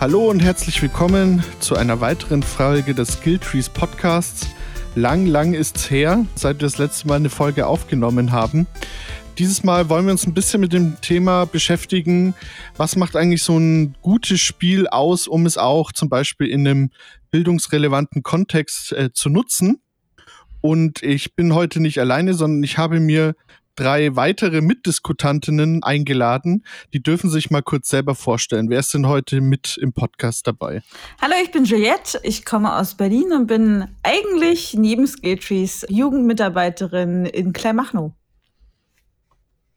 [0.00, 4.48] Hallo und herzlich willkommen zu einer weiteren Folge des Skilltrees Podcasts.
[4.94, 8.66] Lang, lang ist's her, seit wir das letzte Mal eine Folge aufgenommen haben.
[9.36, 12.32] Dieses Mal wollen wir uns ein bisschen mit dem Thema beschäftigen.
[12.78, 16.90] Was macht eigentlich so ein gutes Spiel aus, um es auch zum Beispiel in einem
[17.30, 19.82] bildungsrelevanten Kontext äh, zu nutzen?
[20.62, 23.34] Und ich bin heute nicht alleine, sondern ich habe mir
[23.76, 26.64] drei weitere Mitdiskutantinnen eingeladen.
[26.92, 28.70] Die dürfen sich mal kurz selber vorstellen.
[28.70, 30.82] Wer ist denn heute mit im Podcast dabei?
[31.20, 32.20] Hallo, ich bin Juliette.
[32.22, 38.12] Ich komme aus Berlin und bin eigentlich neben Skilltrees Jugendmitarbeiterin in Kleinmachnow.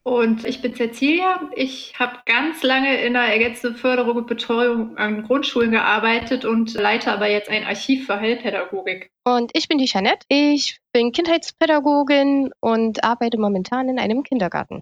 [0.04, 1.50] Und ich bin Cecilia.
[1.56, 7.12] Ich habe ganz lange in der ergänzenden Förderung und Betreuung an Grundschulen gearbeitet und leite
[7.12, 9.10] aber jetzt ein Archiv für Heilpädagogik.
[9.24, 10.26] Und ich bin die Jeanette.
[10.28, 14.82] Ich bin Kindheitspädagogin und arbeite momentan in einem Kindergarten.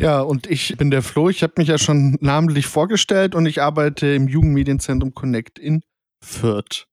[0.00, 1.28] Ja, und ich bin der Flo.
[1.28, 5.82] Ich habe mich ja schon namentlich vorgestellt und ich arbeite im Jugendmedienzentrum Connect in
[6.24, 6.86] Fürth.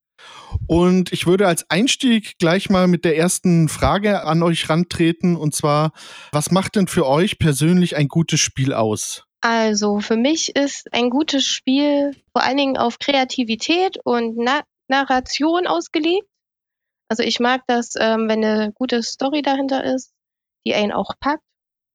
[0.68, 5.36] Und ich würde als Einstieg gleich mal mit der ersten Frage an euch rantreten.
[5.36, 5.92] Und zwar,
[6.32, 9.26] was macht denn für euch persönlich ein gutes Spiel aus?
[9.42, 15.68] Also für mich ist ein gutes Spiel vor allen Dingen auf Kreativität und Na Narration
[15.68, 16.28] ausgelegt.
[17.10, 20.14] Also ich mag das, ähm, wenn eine gute Story dahinter ist,
[20.66, 21.44] die einen auch packt.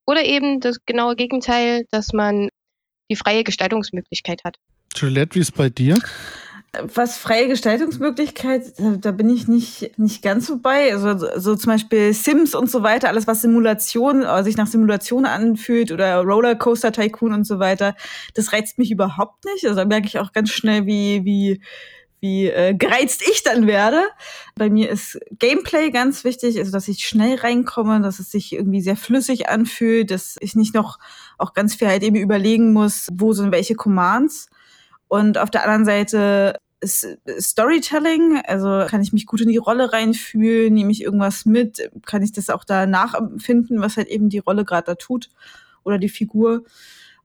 [0.07, 2.49] Oder eben das genaue Gegenteil, dass man
[3.11, 4.57] die freie Gestaltungsmöglichkeit hat.
[4.95, 5.99] Juliette, wie ist es bei dir?
[6.95, 10.93] Was freie Gestaltungsmöglichkeit, da bin ich nicht, nicht ganz so bei.
[10.93, 15.27] Also so zum Beispiel Sims und so weiter, alles was Simulation, äh, sich nach Simulation
[15.27, 17.95] anfühlt oder Rollercoaster Tycoon und so weiter,
[18.35, 19.65] das reizt mich überhaupt nicht.
[19.65, 21.61] Also da merke ich auch ganz schnell, wie, wie,
[22.21, 24.03] wie äh, gereizt ich dann werde.
[24.55, 28.81] Bei mir ist Gameplay ganz wichtig, also dass ich schnell reinkomme, dass es sich irgendwie
[28.81, 30.99] sehr flüssig anfühlt, dass ich nicht noch
[31.39, 34.49] auch ganz viel halt eben überlegen muss, wo sind welche Commands.
[35.09, 40.73] Und auf der anderen Seite Storytelling, also kann ich mich gut in die Rolle reinfühlen,
[40.73, 44.65] nehme ich irgendwas mit, kann ich das auch da nachempfinden, was halt eben die Rolle
[44.65, 45.31] gerade da tut
[45.85, 46.65] oder die Figur.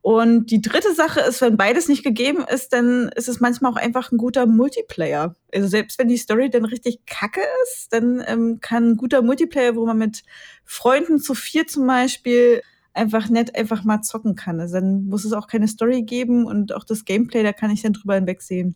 [0.01, 3.77] Und die dritte Sache ist, wenn beides nicht gegeben ist, dann ist es manchmal auch
[3.77, 5.37] einfach ein guter Multiplayer.
[5.53, 9.77] Also selbst wenn die Story dann richtig kacke ist, dann ähm, kann ein guter Multiplayer,
[9.77, 10.23] wo man mit
[10.65, 12.61] Freunden zu vier zum Beispiel
[12.93, 14.59] einfach nett einfach mal zocken kann.
[14.59, 17.81] Also dann muss es auch keine Story geben und auch das Gameplay, da kann ich
[17.81, 18.75] dann drüber hinwegsehen.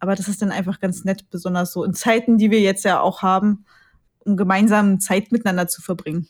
[0.00, 3.00] Aber das ist dann einfach ganz nett, besonders so in Zeiten, die wir jetzt ja
[3.00, 3.64] auch haben,
[4.20, 6.28] um gemeinsam Zeit miteinander zu verbringen.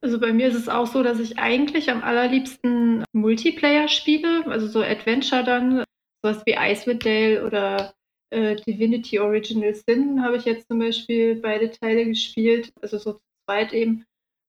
[0.00, 4.68] Also bei mir ist es auch so, dass ich eigentlich am allerliebsten Multiplayer spiele, also
[4.68, 5.84] so Adventure dann,
[6.22, 7.94] sowas wie Icewind Dale oder
[8.30, 13.20] äh, Divinity Original Sin habe ich jetzt zum Beispiel beide Teile gespielt, also so zu
[13.46, 14.04] zweit eben.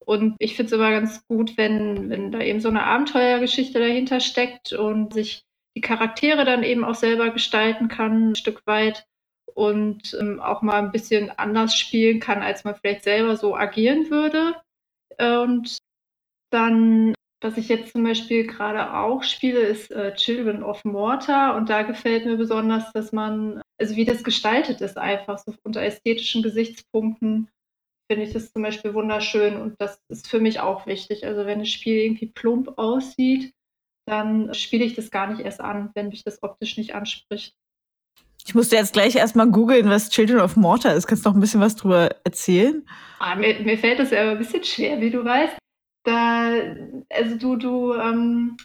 [0.06, 4.20] Und ich finde es immer ganz gut, wenn, wenn da eben so eine Abenteuergeschichte dahinter
[4.20, 5.44] steckt und sich
[5.80, 9.08] die Charaktere dann eben auch selber gestalten kann, ein Stück weit
[9.54, 14.10] und ähm, auch mal ein bisschen anders spielen kann, als man vielleicht selber so agieren
[14.10, 14.56] würde.
[15.18, 15.78] Und
[16.52, 21.56] dann, was ich jetzt zum Beispiel gerade auch spiele, ist äh, Children of Mortar.
[21.56, 25.82] Und da gefällt mir besonders, dass man, also wie das gestaltet ist, einfach so unter
[25.82, 27.48] ästhetischen Gesichtspunkten
[28.12, 29.56] finde ich das zum Beispiel wunderschön.
[29.56, 31.26] Und das ist für mich auch wichtig.
[31.26, 33.54] Also wenn das Spiel irgendwie plump aussieht,
[34.10, 37.56] dann spiele ich das gar nicht erst an, wenn mich das optisch nicht anspricht.
[38.46, 41.08] Ich musste jetzt gleich erstmal googeln, was Children of Mortar ist.
[41.08, 42.84] Kannst du noch ein bisschen was drüber erzählen?
[43.20, 45.58] Ah, mir, mir, fällt das ja aber ein bisschen schwer, wie du weißt.
[46.04, 46.54] Da,
[47.10, 48.58] also du, du, ähm,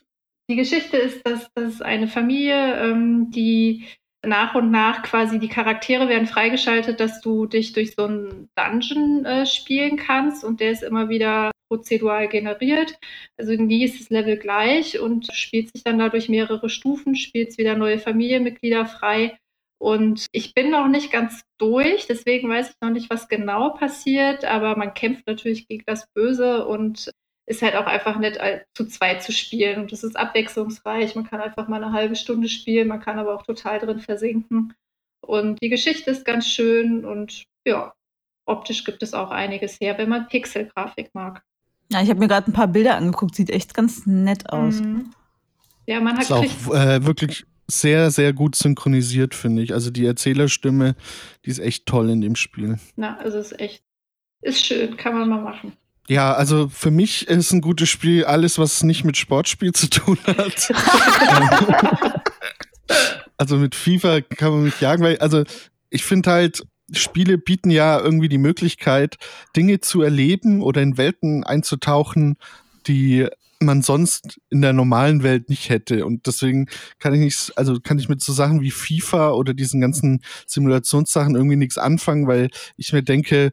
[0.48, 3.86] die Geschichte ist, dass, dass eine Familie, ähm, die
[4.24, 9.24] nach und nach quasi die Charaktere werden freigeschaltet, dass du dich durch so einen Dungeon
[9.24, 12.98] äh, spielen kannst und der ist immer wieder prozedural generiert.
[13.36, 17.76] Also nie ist das Level gleich und spielt sich dann dadurch mehrere Stufen, spielt wieder
[17.76, 19.38] neue Familienmitglieder frei.
[19.78, 24.44] Und ich bin noch nicht ganz durch, deswegen weiß ich noch nicht, was genau passiert,
[24.44, 27.10] aber man kämpft natürlich gegen das Böse und
[27.46, 28.38] ist halt auch einfach nett,
[28.74, 29.82] zu zweit zu spielen.
[29.82, 31.14] Und das ist abwechslungsreich.
[31.14, 34.74] Man kann einfach mal eine halbe Stunde spielen, man kann aber auch total drin versinken.
[35.20, 37.94] Und die Geschichte ist ganz schön und ja,
[38.46, 41.42] optisch gibt es auch einiges her, wenn man Pixelgrafik mag.
[41.94, 44.80] Ja, ich habe mir gerade ein paar Bilder angeguckt, sieht echt ganz nett aus.
[44.80, 45.10] Mhm.
[45.86, 49.72] Ja, man hat ist auch äh, wirklich sehr, sehr gut synchronisiert, finde ich.
[49.72, 50.96] Also die Erzählerstimme,
[51.44, 52.80] die ist echt toll in dem Spiel.
[52.96, 53.84] Na, also ist echt,
[54.42, 55.74] ist schön, kann man mal machen.
[56.08, 60.18] Ja, also für mich ist ein gutes Spiel alles, was nicht mit Sportspiel zu tun
[60.26, 60.72] hat.
[63.36, 65.44] also mit FIFA kann man mich jagen, weil, also
[65.90, 69.16] ich finde halt, Spiele bieten ja irgendwie die Möglichkeit,
[69.56, 72.36] Dinge zu erleben oder in Welten einzutauchen,
[72.86, 73.26] die
[73.60, 76.04] man sonst in der normalen Welt nicht hätte.
[76.04, 76.66] Und deswegen
[76.98, 81.34] kann ich nicht, also kann ich mit so Sachen wie FIFA oder diesen ganzen Simulationssachen
[81.34, 83.52] irgendwie nichts anfangen, weil ich mir denke,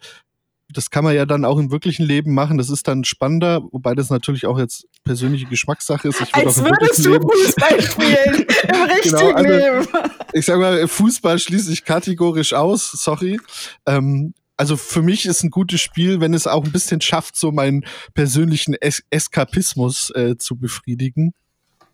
[0.74, 2.58] das kann man ja dann auch im wirklichen Leben machen.
[2.58, 6.22] Das ist dann spannender, wobei das natürlich auch jetzt persönliche Geschmackssache ist.
[6.22, 9.88] Ich Als würdest du Fußball spielen im genau, richtigen genau, also, Leben.
[10.34, 13.40] Ich sag mal, Fußball schließe ich kategorisch aus, sorry.
[13.86, 17.52] Ähm, also für mich ist ein gutes Spiel, wenn es auch ein bisschen schafft, so
[17.52, 17.84] meinen
[18.14, 21.34] persönlichen es Eskapismus äh, zu befriedigen.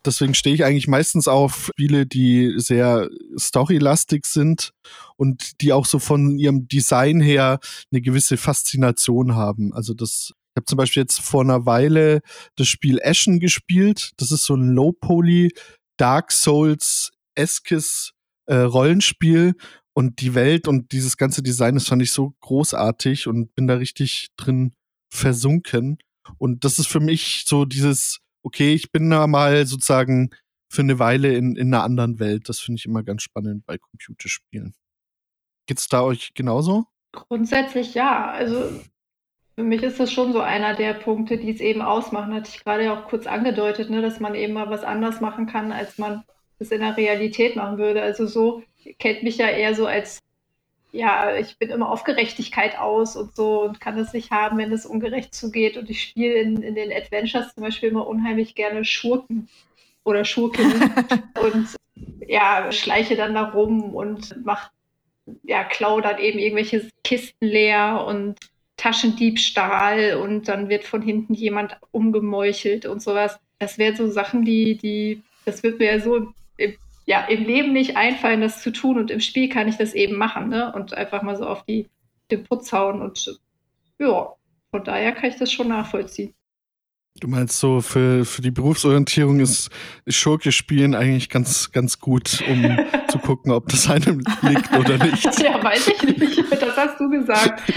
[0.07, 4.71] Deswegen stehe ich eigentlich meistens auf Spiele, die sehr storylastig sind
[5.17, 7.59] und die auch so von ihrem Design her
[7.91, 9.73] eine gewisse Faszination haben.
[9.73, 12.21] Also das, ich habe zum Beispiel jetzt vor einer Weile
[12.55, 14.11] das Spiel Ashen gespielt.
[14.17, 15.51] Das ist so ein Low-Poly
[15.97, 18.13] Dark Souls eskes
[18.45, 19.55] äh, Rollenspiel
[19.93, 23.75] und die Welt und dieses ganze Design, das fand ich so großartig und bin da
[23.75, 24.73] richtig drin
[25.11, 25.97] versunken.
[26.37, 30.29] Und das ist für mich so dieses, okay, ich bin da mal sozusagen
[30.69, 32.47] für eine Weile in, in einer anderen Welt.
[32.47, 34.73] Das finde ich immer ganz spannend bei Computerspielen.
[35.65, 36.85] Geht's da euch genauso?
[37.11, 38.31] Grundsätzlich ja.
[38.31, 38.69] Also
[39.55, 42.33] für mich ist das schon so einer der Punkte, die es eben ausmachen.
[42.33, 45.45] Hatte ich gerade ja auch kurz angedeutet, ne, dass man eben mal was anders machen
[45.45, 46.23] kann, als man
[46.59, 48.01] es in der Realität machen würde.
[48.01, 48.63] Also so
[48.97, 50.19] kennt mich ja eher so als,
[50.97, 54.71] ja, ich bin immer auf Gerechtigkeit aus und so und kann es nicht haben, wenn
[54.71, 55.77] es ungerecht zugeht.
[55.77, 59.47] Und ich spiele in, in den Adventures zum Beispiel immer unheimlich gerne Schurken
[60.03, 60.65] oder Schurken
[61.41, 61.75] und
[62.27, 64.71] ja, schleiche dann da rum und mache,
[65.43, 68.39] ja, klau dann eben irgendwelche Kisten leer und
[68.77, 73.39] Taschendiebstahl und dann wird von hinten jemand umgemeuchelt und sowas.
[73.59, 76.33] Das wären so Sachen, die, die, das wird mir ja so
[77.07, 80.17] ja, im Leben nicht einfallen, das zu tun und im Spiel kann ich das eben
[80.17, 80.73] machen, ne?
[80.73, 81.87] Und einfach mal so auf die,
[82.29, 83.39] den Putz hauen und
[83.97, 84.33] ja,
[84.69, 86.33] von daher kann ich das schon nachvollziehen.
[87.19, 89.71] Du meinst so, für, für die Berufsorientierung ist,
[90.07, 92.77] Schurke spielen eigentlich ganz, ganz gut, um
[93.07, 95.39] zu gucken, ob das einem liegt oder nicht.
[95.41, 96.51] Ja, weiß ich nicht.
[96.51, 97.63] Das hast du gesagt.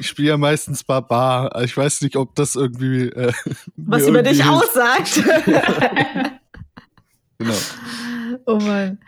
[0.00, 1.62] Ich spiele ja meistens Barbar.
[1.62, 3.10] Ich weiß nicht, ob das irgendwie.
[3.10, 3.32] Äh,
[3.76, 5.22] Was über dich aussagt.
[7.38, 7.54] Genau.
[8.46, 8.98] Oh Mann.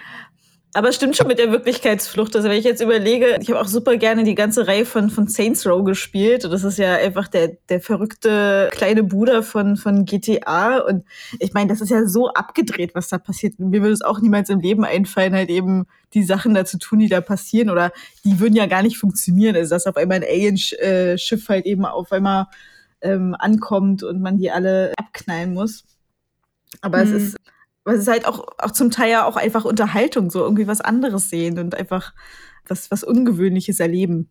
[0.76, 2.37] Aber es stimmt schon mit der Wirklichkeitsflucht.
[2.37, 5.26] Also wenn ich jetzt überlege, ich habe auch super gerne die ganze Reihe von, von
[5.26, 6.44] Saints Row gespielt.
[6.44, 10.81] Und das ist ja einfach der, der verrückte kleine Bruder von, von GTA.
[10.81, 11.06] Und
[11.38, 13.58] ich meine, das ist ja so abgedreht, was da passiert.
[13.58, 16.99] Mir würde es auch niemals im Leben einfallen, halt eben die Sachen da zu tun,
[16.99, 17.70] die da passieren.
[17.70, 17.90] Oder
[18.26, 19.56] die würden ja gar nicht funktionieren.
[19.56, 22.49] Also dass auf einmal ein Alien-Schiff halt eben auf einmal
[23.00, 25.84] ähm, ankommt und man die alle abknallen muss.
[26.82, 27.14] Aber mhm.
[27.14, 27.37] es ist
[27.86, 31.30] weil es halt auch, auch zum Teil ja auch einfach Unterhaltung, so irgendwie was anderes
[31.30, 32.12] sehen und einfach
[32.66, 34.28] was, was Ungewöhnliches erleben.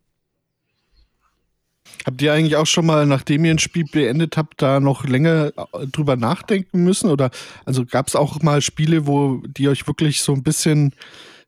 [2.04, 5.52] Habt ihr eigentlich auch schon mal, nachdem ihr ein Spiel beendet habt, da noch länger
[5.72, 7.10] äh, drüber nachdenken müssen?
[7.10, 7.30] Oder
[7.64, 10.94] also gab es auch mal Spiele, wo die euch wirklich so ein bisschen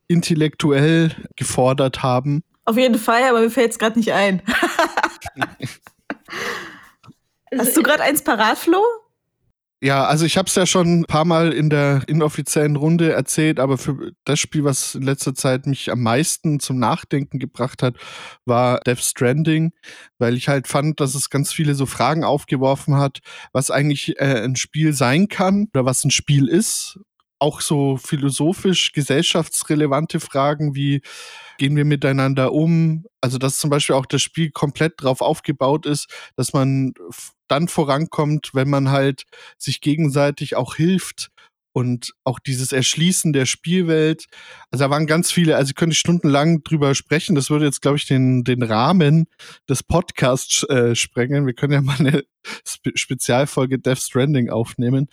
[0.07, 2.43] intellektuell gefordert haben?
[2.65, 4.41] Auf jeden Fall, aber mir fällt es gerade nicht ein.
[7.55, 8.81] Hast du gerade eins parat, Flo?
[9.81, 13.61] Ja, also ich habe es ja schon ein paar Mal in der inoffiziellen Runde erzählt,
[13.61, 17.95] aber für das Spiel, was in letzter Zeit mich am meisten zum Nachdenken gebracht hat,
[18.43, 19.71] war Death Stranding,
[20.17, 23.19] weil ich halt fand, dass es ganz viele so Fragen aufgeworfen hat,
[23.53, 26.99] was eigentlich äh, ein Spiel sein kann oder was ein Spiel ist.
[27.39, 31.01] Auch so philosophisch, gesellschaftsrelevante Fragen wie
[31.59, 33.05] gehen wir miteinander um?
[33.21, 36.93] Also, dass zum Beispiel auch das Spiel komplett drauf aufgebaut ist, dass man
[37.47, 39.25] dann vorankommt, wenn man halt
[39.59, 41.29] sich gegenseitig auch hilft
[41.71, 44.25] und auch dieses Erschließen der Spielwelt.
[44.71, 47.35] Also da waren ganz viele, also ich könnte stundenlang drüber sprechen.
[47.35, 49.27] Das würde jetzt, glaube ich, den, den Rahmen
[49.67, 51.45] des Podcasts äh, sprengen.
[51.45, 52.23] Wir können ja mal eine
[52.67, 55.07] Spe Spezialfolge Death Stranding aufnehmen.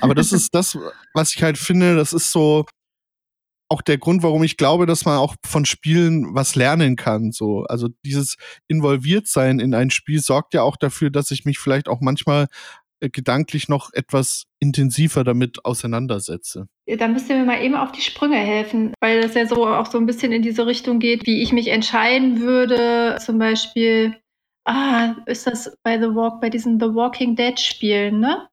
[0.00, 0.76] Aber das ist das,
[1.14, 2.66] was ich halt finde, das ist so,
[3.72, 7.32] auch der Grund, warum ich glaube, dass man auch von Spielen was lernen kann.
[7.32, 8.36] So, also dieses
[8.68, 12.48] Involviertsein in ein Spiel sorgt ja auch dafür, dass ich mich vielleicht auch manchmal
[13.00, 16.68] äh, gedanklich noch etwas intensiver damit auseinandersetze.
[16.86, 19.86] Da müsst ihr mir mal eben auf die Sprünge helfen, weil das ja so auch
[19.86, 24.14] so ein bisschen in diese Richtung geht, wie ich mich entscheiden würde, zum Beispiel,
[24.66, 28.48] ah, ist das bei The Walk, bei diesen The Walking Dead Spielen, ne?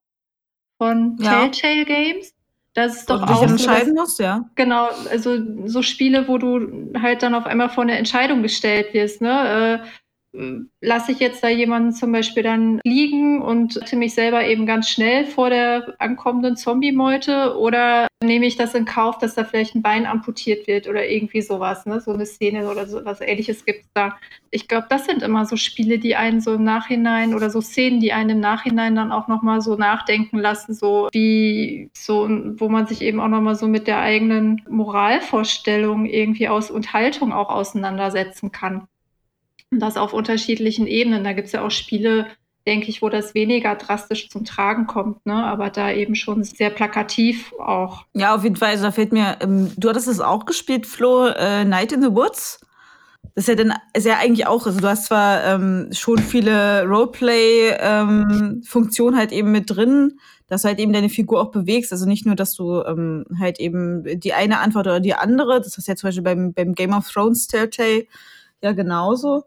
[0.82, 1.48] Von ja.
[1.48, 2.34] Telltale Games?
[2.86, 4.46] Das ist doch auch entscheiden so, musst, ja.
[4.56, 9.22] Genau, also so Spiele, wo du halt dann auf einmal vor eine Entscheidung gestellt wirst,
[9.22, 9.82] ne?
[9.84, 9.88] Äh,
[10.32, 14.88] lasse ich jetzt da jemanden zum Beispiel dann liegen und rette mich selber eben ganz
[14.88, 19.82] schnell vor der ankommenden Zombie-Meute oder nehme ich das in Kauf, dass da vielleicht ein
[19.82, 22.00] Bein amputiert wird oder irgendwie sowas, ne?
[22.00, 24.18] So eine Szene oder so was ähnliches gibt es da.
[24.52, 28.00] Ich glaube, das sind immer so Spiele, die einen so im Nachhinein oder so Szenen,
[28.00, 32.88] die einen im Nachhinein dann auch nochmal so nachdenken lassen, so wie so, wo man
[32.88, 38.52] sich eben auch nochmal so mit der eigenen Moralvorstellung irgendwie aus und Haltung auch auseinandersetzen
[38.52, 38.88] kann.
[39.72, 41.24] Und das auf unterschiedlichen Ebenen.
[41.24, 42.28] Da gibt es ja auch Spiele,
[42.66, 45.34] denke ich, wo das weniger drastisch zum Tragen kommt, ne?
[45.34, 48.06] aber da eben schon sehr plakativ auch.
[48.14, 48.70] Ja, auf jeden Fall.
[48.70, 52.12] Also da fällt mir, ähm, du hattest es auch gespielt, Flo, äh, Night in the
[52.12, 52.62] Woods.
[53.36, 59.14] Das ist ja dann ja eigentlich auch, also du hast zwar ähm, schon viele Roleplay-Funktionen
[59.14, 61.92] ähm, halt eben mit drin, dass du halt eben deine Figur auch bewegst.
[61.92, 65.78] Also nicht nur, dass du ähm, halt eben die eine Antwort oder die andere, das
[65.78, 68.08] ist ja zum Beispiel beim, beim Game of Thrones Telltale
[68.62, 69.46] ja genauso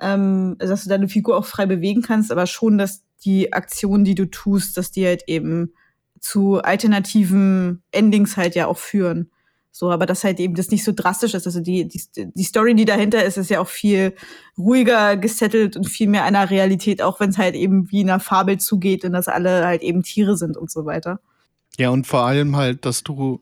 [0.00, 4.14] ähm, dass du deine Figur auch frei bewegen kannst, aber schon, dass die Aktionen, die
[4.14, 5.72] du tust, dass die halt eben
[6.20, 9.30] zu alternativen Endings halt ja auch führen.
[9.72, 11.46] So, aber das halt eben das nicht so drastisch ist.
[11.46, 14.14] Also die, die, die Story, die dahinter ist, ist ja auch viel
[14.58, 18.20] ruhiger gesettelt und viel mehr einer Realität, auch wenn es halt eben wie in einer
[18.20, 21.20] Fabel zugeht und dass alle halt eben Tiere sind und so weiter.
[21.78, 23.40] Ja, und vor allem halt, dass du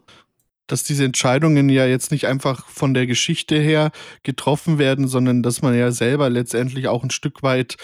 [0.69, 3.91] dass diese Entscheidungen ja jetzt nicht einfach von der Geschichte her
[4.23, 7.77] getroffen werden, sondern dass man ja selber letztendlich auch ein Stück weit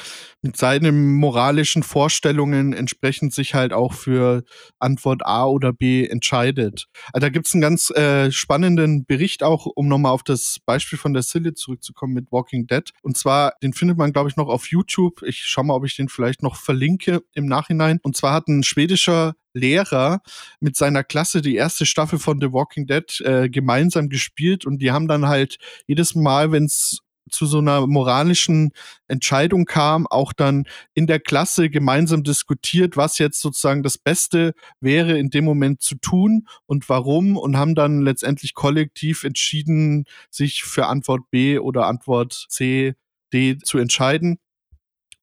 [0.43, 4.45] mit seinen moralischen Vorstellungen entsprechend sich halt auch für
[4.79, 6.87] Antwort A oder B entscheidet.
[7.13, 10.99] Also da gibt es einen ganz äh, spannenden Bericht auch, um nochmal auf das Beispiel
[10.99, 12.91] von der Sille zurückzukommen mit Walking Dead.
[13.03, 15.23] Und zwar, den findet man, glaube ich, noch auf YouTube.
[15.23, 17.99] Ich schaue mal, ob ich den vielleicht noch verlinke im Nachhinein.
[18.03, 20.21] Und zwar hat ein schwedischer Lehrer
[20.61, 24.91] mit seiner Klasse die erste Staffel von The Walking Dead äh, gemeinsam gespielt und die
[24.91, 25.57] haben dann halt
[25.87, 26.99] jedes Mal, wenn es
[27.31, 28.73] zu so einer moralischen
[29.09, 35.19] Entscheidung kam, auch dann in der Klasse gemeinsam diskutiert, was jetzt sozusagen das Beste wäre
[35.19, 40.87] in dem Moment zu tun und warum und haben dann letztendlich kollektiv entschieden, sich für
[40.87, 42.95] Antwort B oder Antwort C,
[43.33, 44.39] D zu entscheiden.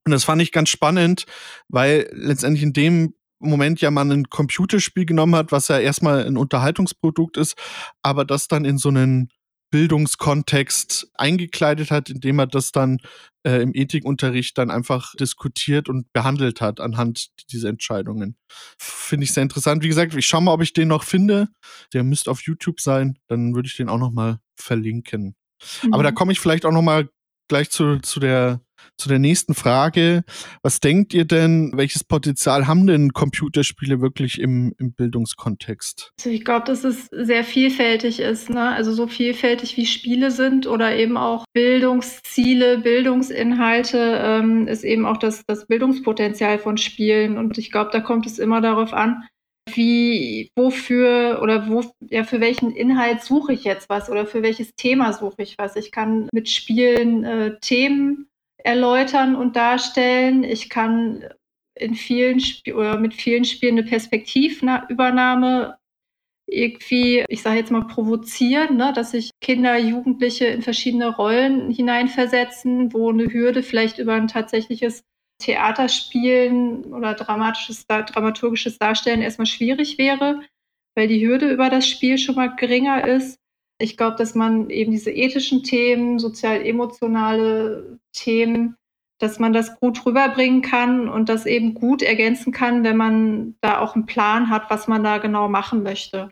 [0.06, 1.26] Und das fand ich ganz spannend,
[1.70, 3.14] weil letztendlich in dem
[3.50, 7.56] Moment ja man ein Computerspiel genommen hat, was ja erstmal ein Unterhaltungsprodukt ist,
[8.02, 9.30] aber das dann in so einen
[9.72, 13.00] Bildungskontext eingekleidet hat, indem er das dann
[13.44, 18.36] äh, im Ethikunterricht dann einfach diskutiert und behandelt hat anhand dieser Entscheidungen.
[18.78, 19.82] Finde ich sehr interessant.
[19.82, 21.48] Wie gesagt, ich schaue mal, ob ich den noch finde.
[21.94, 23.18] Der müsste auf YouTube sein.
[23.28, 25.36] Dann würde ich den auch noch mal verlinken.
[25.84, 25.94] Mhm.
[25.94, 26.16] Aber da mhm.
[26.16, 27.10] komme ich vielleicht auch noch mal
[27.48, 28.62] gleich zu, zu der
[28.98, 30.24] zu der nächsten Frage.
[30.64, 36.12] Was denkt ihr denn, welches Potenzial haben denn Computerspiele wirklich im, im Bildungskontext?
[36.20, 38.50] Also ich glaube, dass es sehr vielfältig ist.
[38.50, 38.62] Ne?
[38.62, 45.18] Also so vielfältig wie Spiele sind oder eben auch Bildungsziele, Bildungsinhalte ähm, ist eben auch
[45.18, 47.38] das, das Bildungspotenzial von Spielen.
[47.38, 49.24] Und ich glaube, da kommt es immer darauf an,
[49.70, 54.74] wie, wofür oder wo, ja, für welchen Inhalt suche ich jetzt was oder für welches
[54.76, 55.76] Thema suche ich was.
[55.76, 58.28] Ich kann mit Spielen äh, Themen
[58.64, 60.44] erläutern und darstellen.
[60.44, 61.26] Ich kann
[61.76, 65.78] in vielen Sp oder mit vielen Spielen eine Perspektivübernahme
[66.48, 68.92] irgendwie, ich sage jetzt mal, provozieren, ne?
[68.94, 75.04] dass sich Kinder, Jugendliche in verschiedene Rollen hineinversetzen, wo eine Hürde vielleicht über ein tatsächliches
[75.42, 80.42] Theaterspielen oder dramatisches, dramaturgisches Darstellen erstmal schwierig wäre,
[80.96, 83.40] weil die Hürde über das Spiel schon mal geringer ist.
[83.82, 88.76] Ich glaube, dass man eben diese ethischen Themen, sozial-emotionale Themen,
[89.20, 93.80] dass man das gut rüberbringen kann und das eben gut ergänzen kann, wenn man da
[93.80, 96.32] auch einen Plan hat, was man da genau machen möchte.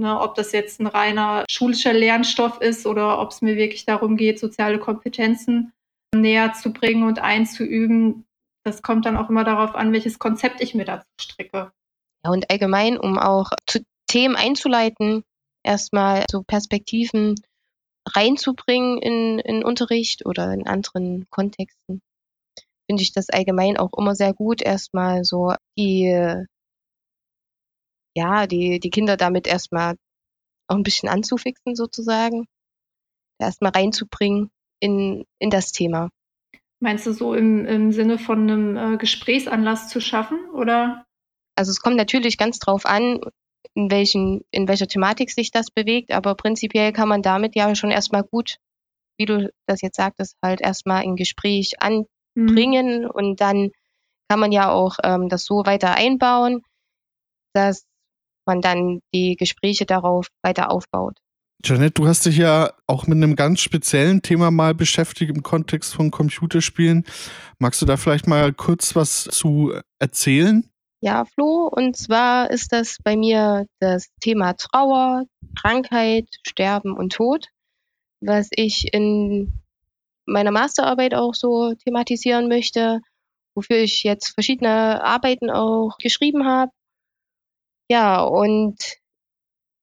[0.00, 4.16] Ne, ob das jetzt ein reiner schulischer Lernstoff ist oder ob es mir wirklich darum
[4.16, 5.72] geht, soziale Kompetenzen
[6.14, 8.24] näher zu bringen und einzuüben.
[8.64, 11.72] Das kommt dann auch immer darauf an, welches Konzept ich mir dazu stricke.
[12.24, 15.24] Ja, und allgemein, um auch zu Themen einzuleiten,
[15.62, 17.34] erstmal so Perspektiven
[18.06, 22.00] reinzubringen in, in Unterricht oder in anderen Kontexten,
[22.86, 26.44] finde ich das allgemein auch immer sehr gut, erstmal so die,
[28.16, 29.96] ja, die, die Kinder damit erstmal
[30.68, 32.46] auch ein bisschen anzufixen sozusagen,
[33.38, 34.50] erstmal reinzubringen
[34.80, 36.10] in, in das Thema.
[36.80, 41.04] Meinst du so im, im Sinne von einem äh, Gesprächsanlass zu schaffen, oder?
[41.56, 43.20] Also es kommt natürlich ganz drauf an,
[43.74, 47.90] in, welchen, in welcher Thematik sich das bewegt, aber prinzipiell kann man damit ja schon
[47.90, 48.56] erstmal gut,
[49.18, 53.10] wie du das jetzt sagtest, halt erstmal ein Gespräch anbringen mhm.
[53.10, 53.70] und dann
[54.28, 56.62] kann man ja auch ähm, das so weiter einbauen,
[57.54, 57.84] dass
[58.46, 61.18] man dann die Gespräche darauf weiter aufbaut.
[61.64, 65.92] Janet, du hast dich ja auch mit einem ganz speziellen Thema mal beschäftigt im Kontext
[65.92, 67.04] von Computerspielen.
[67.58, 70.70] Magst du da vielleicht mal kurz was zu erzählen?
[71.00, 75.26] Ja, Flo, und zwar ist das bei mir das Thema Trauer,
[75.60, 77.46] Krankheit, Sterben und Tod,
[78.20, 79.52] was ich in
[80.26, 83.00] meiner Masterarbeit auch so thematisieren möchte,
[83.54, 86.72] wofür ich jetzt verschiedene Arbeiten auch geschrieben habe.
[87.88, 88.98] Ja, und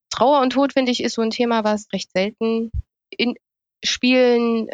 [0.09, 2.71] Trauer und Tod, finde ich, ist so ein Thema, was recht selten
[3.09, 3.35] in
[3.83, 4.69] Spielen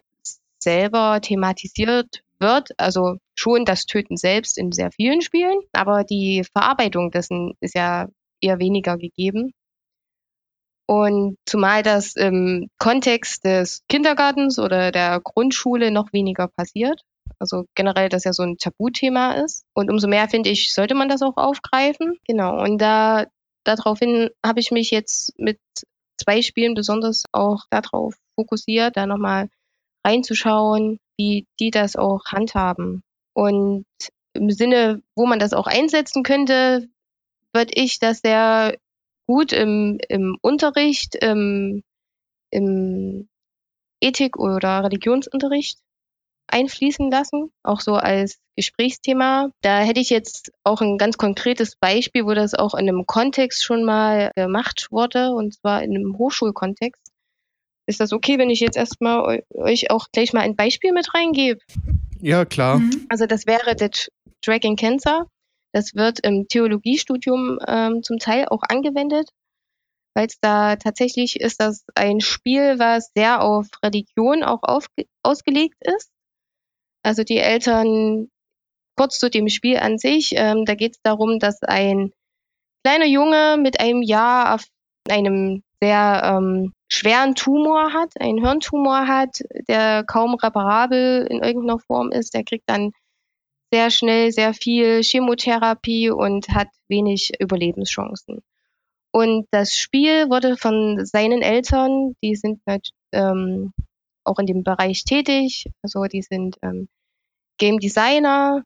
[0.57, 2.69] selber thematisiert wird.
[2.77, 8.07] Also schon das Töten selbst in sehr vielen Spielen, aber die Verarbeitung dessen ist ja
[8.41, 9.53] eher weniger gegeben.
[10.87, 17.01] Und zumal das im Kontext des Kindergartens oder der Grundschule noch weniger passiert.
[17.39, 19.63] Also generell, dass ja so ein Tabuthema ist.
[19.73, 22.17] Und umso mehr finde ich, sollte man das auch aufgreifen.
[22.27, 22.61] Genau.
[22.61, 23.25] Und da
[23.63, 25.59] daraufhin habe ich mich jetzt mit
[26.21, 29.49] zwei Spielen besonders auch darauf fokussiert, da nochmal
[30.05, 33.03] reinzuschauen, wie die das auch handhaben.
[33.33, 33.85] Und
[34.33, 36.87] im Sinne, wo man das auch einsetzen könnte,
[37.53, 38.75] würde ich das sehr
[39.27, 41.83] gut im, im Unterricht, im,
[42.49, 43.29] im
[44.01, 45.77] Ethik- oder Religionsunterricht
[46.47, 49.51] einfließen lassen, auch so als Gesprächsthema.
[49.61, 53.63] Da hätte ich jetzt auch ein ganz konkretes Beispiel, wo das auch in einem Kontext
[53.63, 57.00] schon mal gemacht wurde, und zwar in einem Hochschulkontext.
[57.87, 61.59] Ist das okay, wenn ich jetzt erstmal euch auch gleich mal ein Beispiel mit reingebe?
[62.21, 62.79] Ja, klar.
[62.79, 63.05] Mhm.
[63.09, 63.89] Also das wäre der
[64.45, 65.27] Dragon Cancer.
[65.73, 69.29] Das wird im Theologiestudium ähm, zum Teil auch angewendet,
[70.13, 74.61] weil es da tatsächlich ist das ein Spiel, was sehr auf Religion auch
[75.23, 76.09] ausgelegt ist.
[77.03, 78.29] Also die Eltern,
[78.97, 82.11] kurz zu dem Spiel an sich, ähm, da geht es darum, dass ein
[82.83, 84.65] kleiner Junge mit einem Jahr auf
[85.09, 92.11] einem sehr ähm, schweren Tumor hat, einen Hirntumor hat, der kaum reparabel in irgendeiner Form
[92.11, 92.33] ist.
[92.33, 92.91] Der kriegt dann
[93.73, 98.41] sehr schnell sehr viel Chemotherapie und hat wenig Überlebenschancen.
[99.13, 102.61] Und das Spiel wurde von seinen Eltern, die sind
[103.11, 103.73] ähm,
[104.23, 105.65] auch in dem Bereich tätig.
[105.81, 106.87] Also die sind ähm,
[107.57, 108.63] Game Designer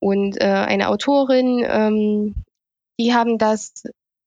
[0.00, 1.64] und äh, eine Autorin.
[1.66, 2.44] Ähm,
[2.98, 3.84] die haben das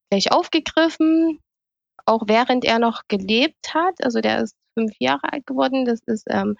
[0.09, 1.39] gleich aufgegriffen,
[2.07, 3.95] auch während er noch gelebt hat.
[4.01, 5.85] Also der ist fünf Jahre alt geworden.
[5.85, 6.55] Das ist ähm,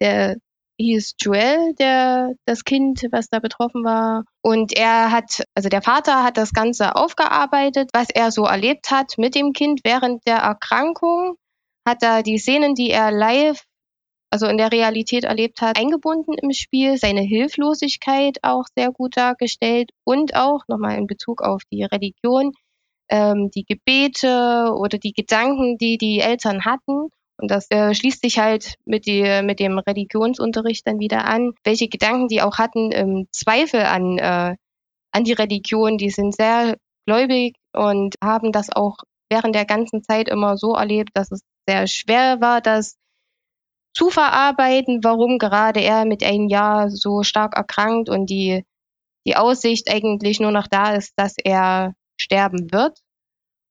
[0.00, 0.36] der
[0.78, 4.24] hieß Joel, der das Kind, was da betroffen war.
[4.42, 9.18] Und er hat, also der Vater hat das Ganze aufgearbeitet, was er so erlebt hat
[9.18, 11.36] mit dem Kind während der Erkrankung
[11.86, 13.62] hat er die Szenen, die er live,
[14.30, 19.90] also in der Realität erlebt hat, eingebunden im Spiel, seine Hilflosigkeit auch sehr gut dargestellt
[20.04, 22.52] und auch nochmal in Bezug auf die Religion,
[23.10, 27.10] ähm, die Gebete oder die Gedanken, die die Eltern hatten.
[27.36, 31.88] Und das äh, schließt sich halt mit, die, mit dem Religionsunterricht dann wieder an, welche
[31.88, 34.56] Gedanken die auch hatten im Zweifel an, äh,
[35.12, 35.98] an die Religion.
[35.98, 38.98] Die sind sehr gläubig und haben das auch
[39.30, 42.96] während der ganzen Zeit immer so erlebt, dass es sehr schwer war, das
[43.94, 48.64] zu verarbeiten, warum gerade er mit einem Jahr so stark erkrankt und die,
[49.26, 51.94] die Aussicht eigentlich nur noch da ist, dass er
[52.30, 53.00] sterben wird.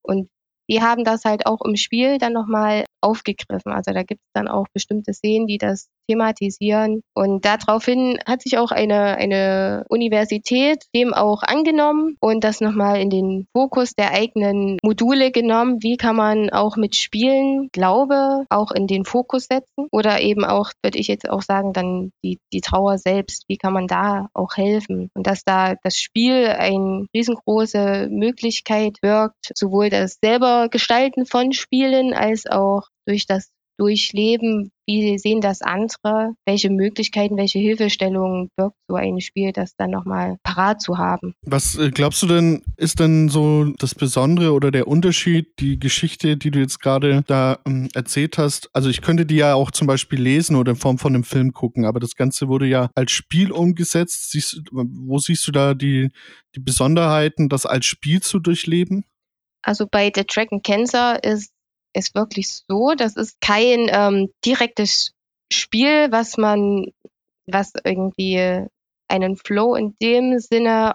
[0.04, 0.30] Und
[0.69, 3.72] die haben das halt auch im Spiel dann nochmal aufgegriffen.
[3.72, 7.02] Also da gibt es dann auch bestimmte Szenen, die das thematisieren.
[7.13, 13.10] Und daraufhin hat sich auch eine, eine Universität dem auch angenommen und das nochmal in
[13.10, 15.78] den Fokus der eigenen Module genommen.
[15.82, 19.88] Wie kann man auch mit Spielen Glaube auch in den Fokus setzen?
[19.91, 23.43] Oder eben auch, würde ich jetzt auch sagen, dann die, die Trauer selbst.
[23.48, 25.10] Wie kann man da auch helfen?
[25.13, 32.13] Und dass da das Spiel eine riesengroße Möglichkeit wirkt, sowohl das selber Gestalten von Spielen
[32.13, 38.95] als auch durch das Durchleben, wie sehen das andere, welche Möglichkeiten, welche Hilfestellungen birgt so
[38.95, 41.36] ein Spiel, das dann nochmal parat zu haben.
[41.45, 46.38] Was äh, glaubst du denn, ist denn so das Besondere oder der Unterschied, die Geschichte,
[46.38, 48.71] die du jetzt gerade da ähm, erzählt hast?
[48.73, 51.54] Also ich könnte die ja auch zum Beispiel lesen oder in Form von einem Film
[51.54, 54.32] gucken, aber das Ganze wurde ja als Spiel umgesetzt.
[54.32, 56.10] Siehst, wo siehst du da die,
[56.56, 59.06] die Besonderheiten, das als Spiel zu durchleben?
[59.62, 61.52] Also bei The Dragon Cancer ist
[61.93, 62.93] ist wirklich so.
[62.95, 65.13] Das ist kein ähm, direktes
[65.52, 66.91] Spiel, was man,
[67.47, 68.65] was irgendwie
[69.08, 70.93] einen Flow in dem Sinne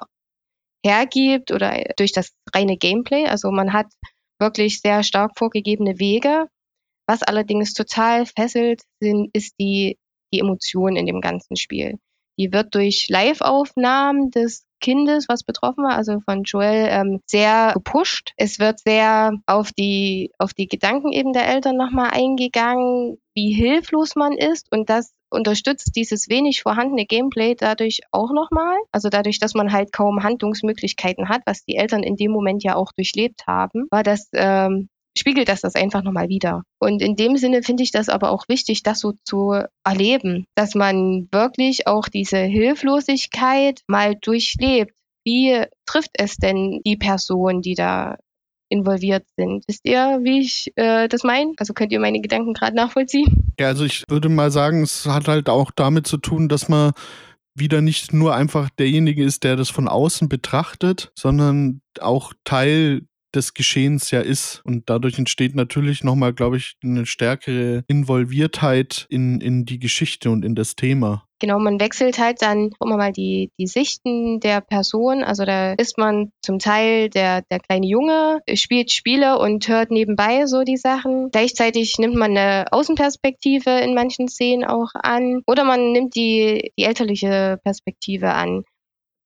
[0.84, 3.26] hergibt oder durch das reine Gameplay.
[3.26, 3.86] Also man hat
[4.38, 6.46] wirklich sehr stark vorgegebene Wege.
[7.06, 9.98] Was allerdings total fesselt, sind, ist die,
[10.32, 11.98] die Emotion in dem ganzen Spiel.
[12.38, 18.32] Die wird durch Live-Aufnahmen des Kindes, was betroffen war, also von Joel, ähm, sehr gepusht.
[18.36, 24.14] Es wird sehr auf die, auf die Gedanken eben der Eltern nochmal eingegangen, wie hilflos
[24.14, 28.76] man ist und das unterstützt dieses wenig vorhandene Gameplay dadurch auch nochmal.
[28.92, 32.76] Also dadurch, dass man halt kaum Handlungsmöglichkeiten hat, was die Eltern in dem Moment ja
[32.76, 36.62] auch durchlebt haben, war das ähm, spiegelt das das einfach nochmal wieder.
[36.78, 40.74] Und in dem Sinne finde ich das aber auch wichtig, das so zu erleben, dass
[40.74, 44.92] man wirklich auch diese Hilflosigkeit mal durchlebt.
[45.24, 48.16] Wie trifft es denn die Person, die da
[48.68, 49.64] involviert sind.
[49.68, 51.52] Wisst ihr, wie ich äh, das meine?
[51.58, 53.52] Also könnt ihr meine Gedanken gerade nachvollziehen?
[53.58, 56.92] Ja, also ich würde mal sagen, es hat halt auch damit zu tun, dass man
[57.54, 63.02] wieder nicht nur einfach derjenige ist, der das von außen betrachtet, sondern auch Teil
[63.34, 64.62] des Geschehens ja ist.
[64.64, 70.44] Und dadurch entsteht natürlich nochmal, glaube ich, eine stärkere Involviertheit in, in die Geschichte und
[70.44, 71.26] in das Thema.
[71.40, 75.22] Genau, man wechselt halt dann immer mal die, die Sichten der Person.
[75.22, 80.46] Also da ist man zum Teil der, der kleine Junge, spielt Spiele und hört nebenbei
[80.46, 81.30] so die Sachen.
[81.30, 85.42] Gleichzeitig nimmt man eine Außenperspektive in manchen Szenen auch an.
[85.46, 88.64] Oder man nimmt die, die elterliche Perspektive an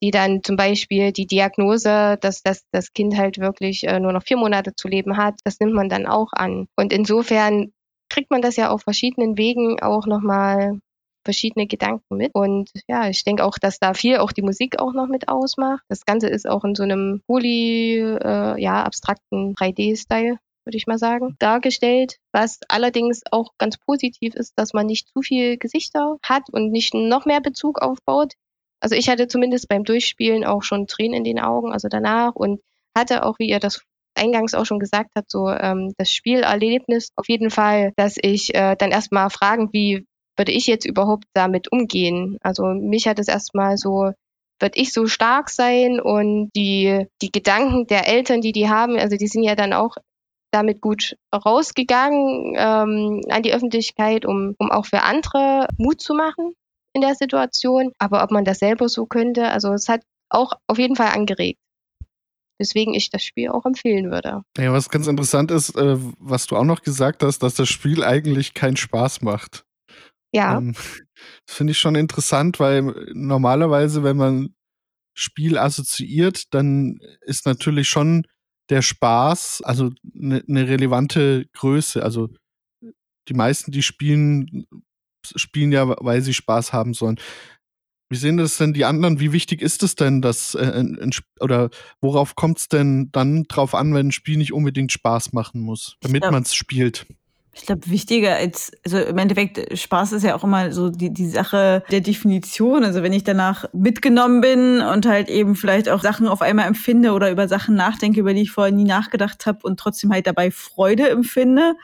[0.03, 4.23] die dann zum Beispiel die Diagnose, dass das, das Kind halt wirklich äh, nur noch
[4.23, 6.67] vier Monate zu leben hat, das nimmt man dann auch an.
[6.77, 7.73] Und insofern
[8.09, 10.81] kriegt man das ja auf verschiedenen Wegen auch nochmal
[11.25, 12.35] verschiedene Gedanken mit.
[12.35, 15.83] Und ja, ich denke auch, dass da viel auch die Musik auch noch mit ausmacht.
[15.89, 20.99] Das Ganze ist auch in so einem poly, äh, ja, abstrakten 3D-Style würde ich mal
[20.99, 22.19] sagen, dargestellt.
[22.31, 26.93] Was allerdings auch ganz positiv ist, dass man nicht zu viel Gesichter hat und nicht
[26.93, 28.35] noch mehr Bezug aufbaut.
[28.81, 32.61] Also ich hatte zumindest beim Durchspielen auch schon Tränen in den Augen, also danach und
[32.97, 33.83] hatte auch, wie ihr das
[34.15, 38.77] eingangs auch schon gesagt habt, so ähm, das Spielerlebnis auf jeden Fall, dass ich äh,
[38.77, 42.39] dann erstmal fragen, wie würde ich jetzt überhaupt damit umgehen?
[42.41, 44.13] Also mich hat es erstmal so,
[44.61, 49.17] würde ich so stark sein und die, die Gedanken der Eltern, die die haben, also
[49.17, 49.97] die sind ja dann auch
[50.51, 56.55] damit gut rausgegangen ähm, an die Öffentlichkeit, um, um auch für andere Mut zu machen
[56.95, 57.93] in der Situation.
[57.99, 61.59] Aber ob man das selber so könnte, also es hat auch auf jeden Fall angeregt.
[62.61, 64.43] Deswegen ich das Spiel auch empfehlen würde.
[64.57, 68.03] Ja, was ganz interessant ist, äh, was du auch noch gesagt hast, dass das Spiel
[68.03, 69.65] eigentlich keinen Spaß macht.
[70.33, 70.59] Ja.
[70.59, 70.73] Ähm,
[71.47, 74.55] das finde ich schon interessant, weil normalerweise, wenn man
[75.15, 78.27] Spiel assoziiert, dann ist natürlich schon
[78.71, 82.03] der Spaß, also eine ne relevante Größe.
[82.03, 82.29] Also
[83.29, 84.67] die meisten, die spielen,
[85.35, 87.19] spielen ja, weil sie Spaß haben sollen.
[88.11, 89.21] Wie sehen das denn die anderen?
[89.21, 91.69] Wie wichtig ist es denn, dass äh, ein, oder
[92.01, 95.97] worauf kommt es denn dann drauf an, wenn ein Spiel nicht unbedingt Spaß machen muss,
[96.01, 97.07] damit man es spielt?
[97.53, 101.29] Ich glaube, wichtiger als, also im Endeffekt, Spaß ist ja auch immer so die, die
[101.29, 102.85] Sache der Definition.
[102.85, 107.13] Also wenn ich danach mitgenommen bin und halt eben vielleicht auch Sachen auf einmal empfinde
[107.13, 110.51] oder über Sachen nachdenke, über die ich vorher nie nachgedacht habe und trotzdem halt dabei
[110.51, 111.75] Freude empfinde,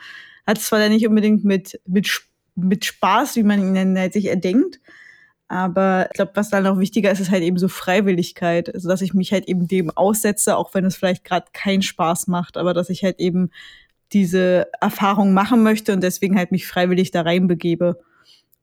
[0.47, 4.13] hat es zwar dann nicht unbedingt mit, mit Spaß mit Spaß, wie man ihn halt
[4.13, 4.79] sich erdenkt.
[5.47, 8.73] Aber ich glaube, was dann noch wichtiger ist, ist halt eben so Freiwilligkeit.
[8.73, 12.27] Also, dass ich mich halt eben dem aussetze, auch wenn es vielleicht gerade keinen Spaß
[12.27, 13.51] macht, aber dass ich halt eben
[14.11, 17.99] diese Erfahrung machen möchte und deswegen halt mich freiwillig da reinbegebe.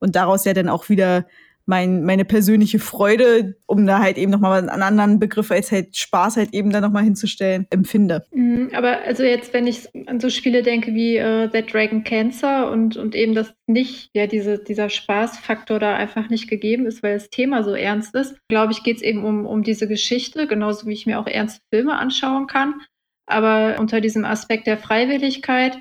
[0.00, 1.26] Und daraus ja dann auch wieder
[1.72, 6.37] mein, meine persönliche Freude, um da halt eben nochmal einen anderen Begriff als halt Spaß
[6.37, 8.26] halt eben da nochmal hinzustellen, empfinde.
[8.30, 12.70] Mhm, aber also jetzt, wenn ich an so Spiele denke wie äh, That Dragon Cancer
[12.70, 17.14] und, und eben das nicht, ja, diese, dieser Spaßfaktor da einfach nicht gegeben ist, weil
[17.14, 20.87] das Thema so ernst ist, glaube ich, geht es eben um, um diese Geschichte, genauso
[20.87, 22.82] wie ich mir auch ernste Filme anschauen kann.
[23.26, 25.78] Aber unter diesem Aspekt der Freiwilligkeit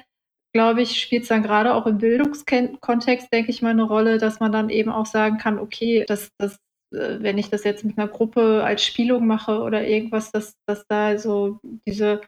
[0.54, 4.40] glaube ich, spielt es dann gerade auch im Bildungskontext, denke ich mal, eine Rolle, dass
[4.40, 6.58] man dann eben auch sagen kann, okay, dass das
[6.94, 10.86] äh, wenn ich das jetzt mit einer Gruppe als Spielung mache oder irgendwas, dass, dass
[10.88, 12.22] da so diese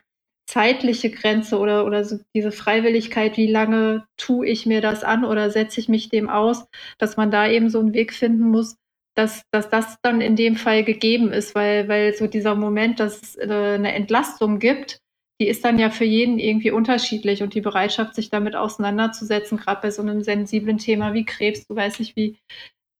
[0.46, 5.50] zeitliche Grenze oder, oder so diese Freiwilligkeit, wie lange tue ich mir das an oder
[5.50, 6.66] setze ich mich dem aus,
[6.98, 8.76] dass man da eben so einen Weg finden muss,
[9.16, 13.22] dass, dass das dann in dem Fall gegeben ist, weil, weil so dieser Moment, dass
[13.22, 15.00] es äh, eine Entlastung gibt,
[15.40, 19.82] die ist dann ja für jeden irgendwie unterschiedlich und die Bereitschaft, sich damit auseinanderzusetzen, gerade
[19.82, 22.36] bei so einem sensiblen Thema wie Krebs, du weißt nicht, wie,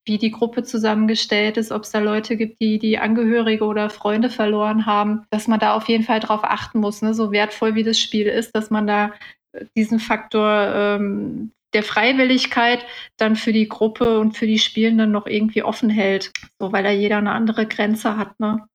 [0.05, 4.31] wie die Gruppe zusammengestellt ist, ob es da Leute gibt, die die Angehörige oder Freunde
[4.31, 7.15] verloren haben, dass man da auf jeden Fall drauf achten muss, ne?
[7.15, 9.15] so wertvoll wie das Spiel ist, dass man da
[9.53, 12.85] äh, diesen Faktor ähm, der Freiwilligkeit
[13.17, 16.91] dann für die Gruppe und für die Spielenden noch irgendwie offen hält, so weil da
[16.91, 18.39] jeder eine andere Grenze hat.
[18.41, 18.67] Ne?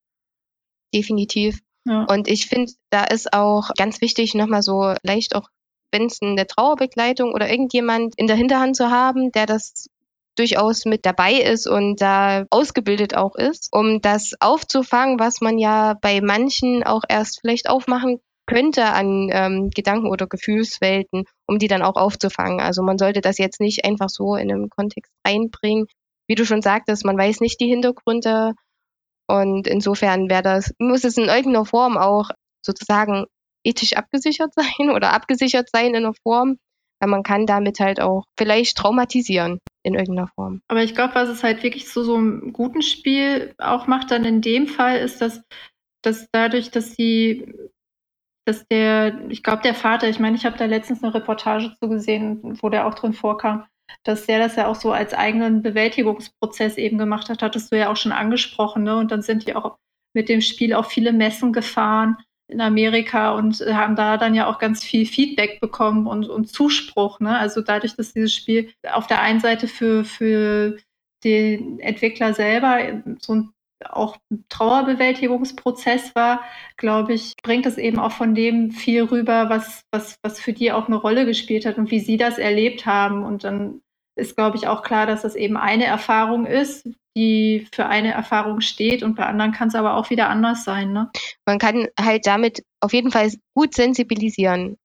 [0.93, 1.59] Definitiv.
[2.07, 5.49] Und ich finde, da ist auch ganz wichtig, nochmal so leicht auch,
[5.91, 9.87] wenn es eine Trauerbegleitung oder irgendjemand in der Hinterhand zu haben, der das
[10.35, 15.95] durchaus mit dabei ist und da ausgebildet auch ist, um das aufzufangen, was man ja
[16.01, 21.83] bei manchen auch erst vielleicht aufmachen könnte an ähm, Gedanken oder Gefühlswelten, um die dann
[21.83, 22.59] auch aufzufangen.
[22.59, 25.85] Also man sollte das jetzt nicht einfach so in einem Kontext einbringen.
[26.27, 28.53] Wie du schon sagtest, man weiß nicht die Hintergründe
[29.29, 32.31] und insofern wäre das, muss es in irgendeiner Form auch
[32.65, 33.25] sozusagen
[33.63, 36.57] ethisch abgesichert sein oder abgesichert sein in einer Form,
[36.99, 40.61] weil man kann damit halt auch vielleicht traumatisieren in irgendeiner Form.
[40.67, 44.25] Aber ich glaube, was es halt wirklich zu so einem guten Spiel auch macht, dann
[44.25, 45.43] in dem Fall ist, dass,
[46.01, 47.53] dass dadurch, dass sie,
[48.45, 51.87] dass der, ich glaube, der Vater, ich meine, ich habe da letztens eine Reportage zu
[51.87, 53.65] gesehen, wo der auch drin vorkam,
[54.03, 57.91] dass der das ja auch so als eigenen Bewältigungsprozess eben gemacht hat, hattest du ja
[57.91, 58.97] auch schon angesprochen, ne?
[58.97, 59.77] Und dann sind die auch
[60.13, 62.17] mit dem Spiel auf viele Messen gefahren
[62.49, 66.49] in Amerika und äh, haben da dann ja auch ganz viel Feedback bekommen und, und
[66.49, 67.19] Zuspruch.
[67.19, 67.37] Ne?
[67.37, 70.77] Also dadurch, dass dieses Spiel auf der einen Seite für, für
[71.23, 72.79] den Entwickler selber
[73.19, 73.53] so ein
[73.87, 74.17] auch
[74.49, 76.41] Trauerbewältigungsprozess war,
[76.77, 80.71] glaube ich, bringt es eben auch von dem viel rüber, was, was, was für die
[80.71, 83.23] auch eine Rolle gespielt hat und wie sie das erlebt haben.
[83.23, 83.81] Und dann
[84.15, 88.61] ist, glaube ich, auch klar, dass das eben eine Erfahrung ist, die für eine Erfahrung
[88.61, 90.93] steht und bei anderen kann es aber auch wieder anders sein.
[90.93, 91.09] Ne?
[91.45, 94.77] Man kann halt damit auf jeden Fall gut sensibilisieren.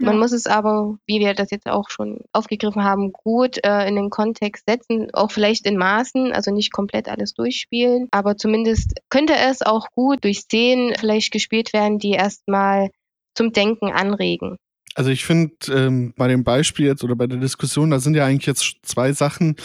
[0.00, 0.06] Ja.
[0.06, 3.96] Man muss es aber, wie wir das jetzt auch schon aufgegriffen haben, gut äh, in
[3.96, 9.34] den Kontext setzen, auch vielleicht in Maßen, also nicht komplett alles durchspielen, aber zumindest könnte
[9.36, 12.90] es auch gut durch Szenen vielleicht gespielt werden, die erstmal
[13.34, 14.56] zum Denken anregen.
[14.94, 18.26] Also ich finde ähm, bei dem Beispiel jetzt oder bei der Diskussion, da sind ja
[18.26, 19.56] eigentlich jetzt zwei Sachen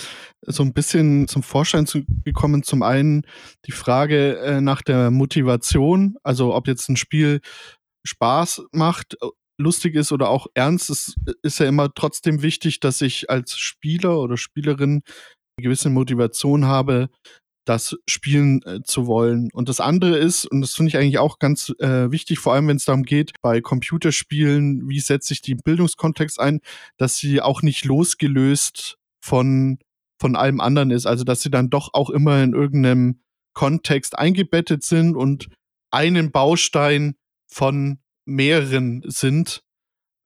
[0.42, 2.62] so ein bisschen zum Vorschein zu, gekommen.
[2.62, 3.24] Zum einen
[3.66, 7.40] die Frage äh, nach der Motivation, also ob jetzt ein Spiel
[8.04, 9.18] Spaß macht,
[9.58, 14.20] lustig ist oder auch ernst, ist, ist ja immer trotzdem wichtig, dass ich als Spieler
[14.20, 15.02] oder Spielerin
[15.58, 17.10] eine gewisse Motivation habe,
[17.66, 19.50] das spielen äh, zu wollen.
[19.52, 22.68] Und das andere ist, und das finde ich eigentlich auch ganz äh, wichtig, vor allem
[22.68, 26.60] wenn es darum geht, bei Computerspielen, wie setze ich die im Bildungskontext ein,
[26.98, 29.80] dass sie auch nicht losgelöst von,
[30.22, 31.08] von allem anderen ist.
[31.08, 33.22] Also dass sie dann doch auch immer in irgendeinem
[33.54, 35.50] Kontext eingebettet sind und
[35.92, 37.16] einen Baustein
[37.48, 39.62] von mehreren sind.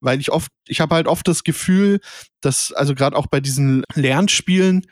[0.02, 2.00] Weil ich oft, ich habe halt oft das Gefühl,
[2.42, 4.88] dass, also gerade auch bei diesen Lernspielen,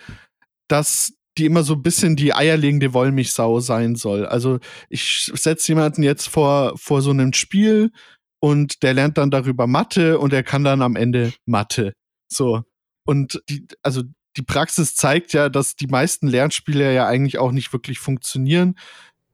[0.67, 4.25] dass die immer so ein bisschen die eierlegende Wollmilchsau sein soll.
[4.25, 7.91] Also ich setze jemanden jetzt vor, vor so einem Spiel
[8.39, 11.93] und der lernt dann darüber Mathe und er kann dann am Ende Mathe.
[12.27, 12.63] So.
[13.05, 14.03] Und die, also
[14.35, 18.75] die Praxis zeigt ja, dass die meisten Lernspiele ja eigentlich auch nicht wirklich funktionieren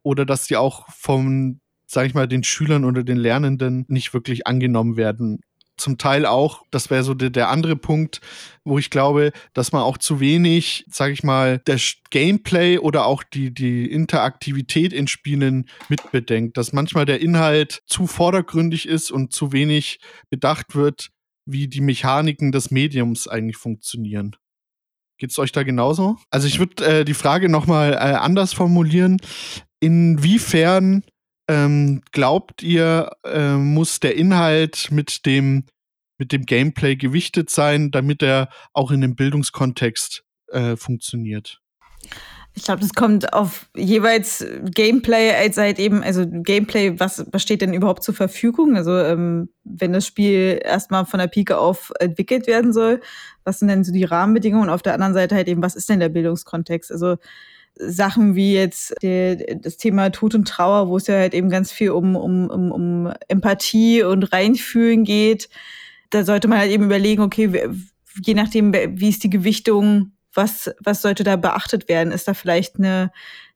[0.04, 1.60] oder dass die auch vom,
[1.94, 5.40] sag ich mal, den Schülern oder den Lernenden nicht wirklich angenommen werden
[5.78, 8.22] zum Teil auch, das wäre so der, der, andere Punkt,
[8.64, 13.24] wo ich glaube, dass man auch zu wenig, sage ich mal, das Gameplay oder auch
[13.24, 19.52] die, die Interaktivität in Spielen mitbedenkt, dass manchmal der Inhalt zu vordergründig ist und zu
[19.52, 21.10] wenig bedacht wird,
[21.46, 24.36] wie die Mechaniken des Mediums eigentlich funktionieren.
[25.18, 26.18] Geht's euch da genauso?
[26.30, 29.18] Also ich würde äh, die Frage nochmal äh, anders formulieren.
[29.80, 31.04] Inwiefern
[31.48, 35.66] ähm, glaubt ihr, äh, muss der Inhalt mit dem,
[36.18, 41.60] mit dem Gameplay gewichtet sein, damit er auch in dem Bildungskontext äh, funktioniert?
[42.56, 47.62] Ich glaube, das kommt auf jeweils Gameplay als halt eben, also Gameplay, was, was steht
[47.62, 48.78] denn überhaupt zur Verfügung?
[48.78, 53.02] Also ähm, wenn das Spiel erstmal von der Pike auf entwickelt werden soll,
[53.44, 54.70] was sind denn so die Rahmenbedingungen?
[54.70, 56.92] Und auf der anderen Seite halt eben, was ist denn der Bildungskontext?
[56.92, 57.18] Also
[57.76, 61.72] Sachen wie jetzt der, das Thema Tod und Trauer, wo es ja halt eben ganz
[61.72, 65.50] viel um, um, um, um Empathie und Reinfühlen geht.
[66.10, 67.70] Da sollte man halt eben überlegen, okay,
[68.24, 72.12] je nachdem, wie ist die Gewichtung, was, was sollte da beachtet werden?
[72.12, 73.12] Ist da vielleicht eine,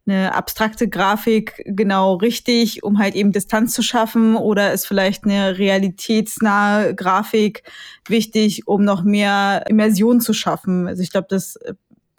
[0.07, 4.35] eine abstrakte Grafik genau richtig, um halt eben Distanz zu schaffen?
[4.35, 7.63] Oder ist vielleicht eine realitätsnahe Grafik
[8.07, 10.87] wichtig, um noch mehr Immersion zu schaffen?
[10.87, 11.59] Also ich glaube, das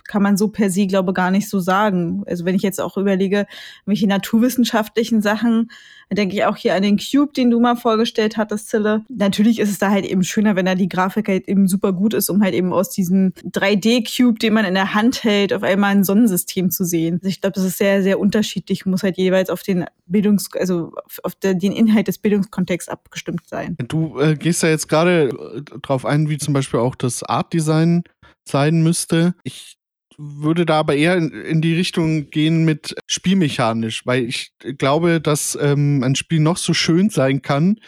[0.09, 2.25] kann man so per se, glaube gar nicht so sagen.
[2.27, 3.47] Also wenn ich jetzt auch überlege,
[3.87, 5.71] welche naturwissenschaftlichen Sachen,
[6.11, 9.05] denke ich auch hier an den Cube, den du mal vorgestellt hattest, Zille.
[9.09, 12.15] Natürlich ist es da halt eben schöner, wenn da die Grafik halt eben super gut
[12.15, 15.95] ist, um halt eben aus diesem 3D-Cube, den man in der Hand hält, auf einmal
[15.95, 17.17] ein Sonnensystem zu sehen.
[17.17, 20.93] Also ich glaube, das ist sehr, sehr unterschiedlich, muss halt jeweils auf den Bildungs-, also
[21.23, 23.77] auf der, den Inhalt des Bildungskontexts abgestimmt sein.
[23.89, 28.05] Du äh, gehst ja jetzt gerade äh, drauf ein, wie zum Beispiel auch das Art-Design
[28.49, 29.35] sein müsste.
[29.45, 29.78] Ich
[30.19, 35.57] würde da aber eher in, in, die Richtung gehen mit spielmechanisch, weil ich glaube, dass
[35.61, 37.81] ähm, ein Spiel noch so schön sein kann,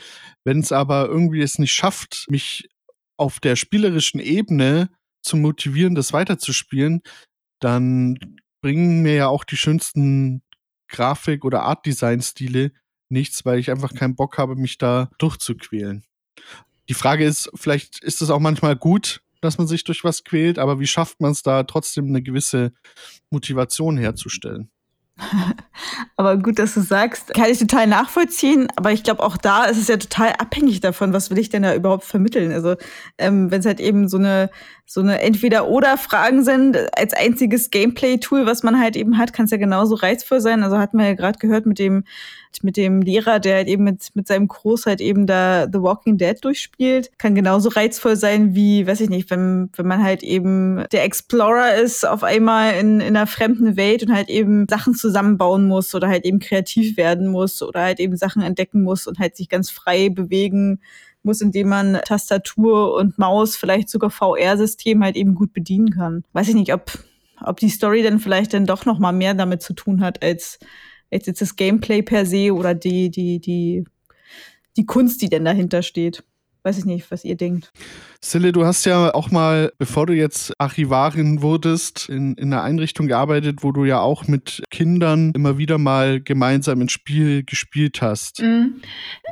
[0.45, 2.69] wenn es aber irgendwie es nicht schafft, mich
[3.17, 4.91] auf der spielerischen Ebene
[5.23, 7.03] zu motivieren, das weiterzuspielen,
[7.61, 8.17] dann
[8.63, 10.43] bringen mir ja auch die schönsten
[10.89, 12.73] Grafik- oder Art-Design-Stile
[13.11, 16.05] nichts, weil ich einfach keinen Bock habe, mich da durchzuquälen.
[16.89, 20.59] Die Frage ist, vielleicht ist es auch manchmal gut, dass man sich durch was quält,
[20.59, 22.73] aber wie schafft man es da trotzdem eine gewisse
[23.31, 24.71] Motivation herzustellen?
[26.17, 28.69] aber gut, dass du sagst, kann ich total nachvollziehen.
[28.77, 31.63] Aber ich glaube, auch da ist es ja total abhängig davon, was will ich denn
[31.63, 32.53] da überhaupt vermitteln.
[32.53, 32.77] Also
[33.19, 34.51] ähm, wenn es halt eben so eine
[34.93, 39.57] so eine Entweder-Oder-Fragen sind, als einziges Gameplay-Tool, was man halt eben hat, kann es ja
[39.57, 40.65] genauso reizvoll sein.
[40.65, 42.03] Also hat man ja gerade gehört mit dem
[42.63, 46.19] mit dem Lehrer, der halt eben mit, mit seinem Kurs halt eben da The Walking
[46.19, 50.85] Dead durchspielt, kann genauso reizvoll sein wie, weiß ich nicht, wenn, wenn man halt eben
[50.91, 55.69] der Explorer ist auf einmal in, in einer fremden Welt und halt eben Sachen zusammenbauen
[55.69, 59.37] muss oder halt eben kreativ werden muss oder halt eben Sachen entdecken muss und halt
[59.37, 60.81] sich ganz frei bewegen
[61.23, 66.25] muss, indem man Tastatur und Maus, vielleicht sogar VR-System halt eben gut bedienen kann.
[66.33, 66.99] Weiß ich nicht, ob,
[67.41, 70.59] ob die Story dann vielleicht dann doch noch mal mehr damit zu tun hat als,
[71.11, 73.85] als jetzt das Gameplay per se oder die, die, die,
[74.77, 76.25] die Kunst, die denn dahinter steht
[76.63, 77.71] weiß ich nicht, was ihr denkt.
[78.21, 83.07] Sille, du hast ja auch mal, bevor du jetzt Archivarin wurdest, in, in einer Einrichtung
[83.07, 88.41] gearbeitet, wo du ja auch mit Kindern immer wieder mal gemeinsam ein Spiel gespielt hast.
[88.41, 88.83] Mhm.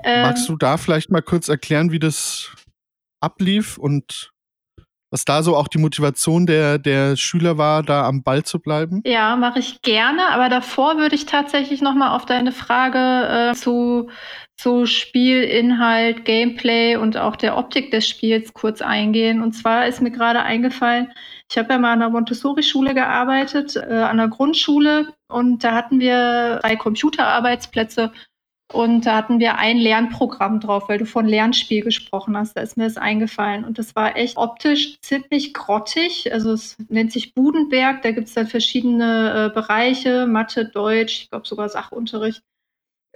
[0.04, 2.50] Ähm, Magst du da vielleicht mal kurz erklären, wie das
[3.20, 4.30] ablief und
[5.10, 9.02] was da so auch die Motivation der, der Schüler war, da am Ball zu bleiben?
[9.04, 13.54] Ja, mache ich gerne, aber davor würde ich tatsächlich noch mal auf deine Frage äh,
[13.54, 14.08] zu
[14.58, 19.40] zu Spielinhalt, Gameplay und auch der Optik des Spiels kurz eingehen.
[19.40, 21.12] Und zwar ist mir gerade eingefallen,
[21.48, 26.00] ich habe ja mal an der Montessori-Schule gearbeitet, äh, an der Grundschule, und da hatten
[26.00, 28.12] wir drei Computerarbeitsplätze
[28.70, 32.54] und da hatten wir ein Lernprogramm drauf, weil du von Lernspiel gesprochen hast.
[32.54, 33.64] Da ist mir das eingefallen.
[33.64, 36.30] Und das war echt optisch ziemlich grottig.
[36.32, 38.02] Also es nennt sich Budenberg.
[38.02, 42.42] Da gibt es dann verschiedene äh, Bereiche, Mathe, Deutsch, ich glaube sogar Sachunterricht.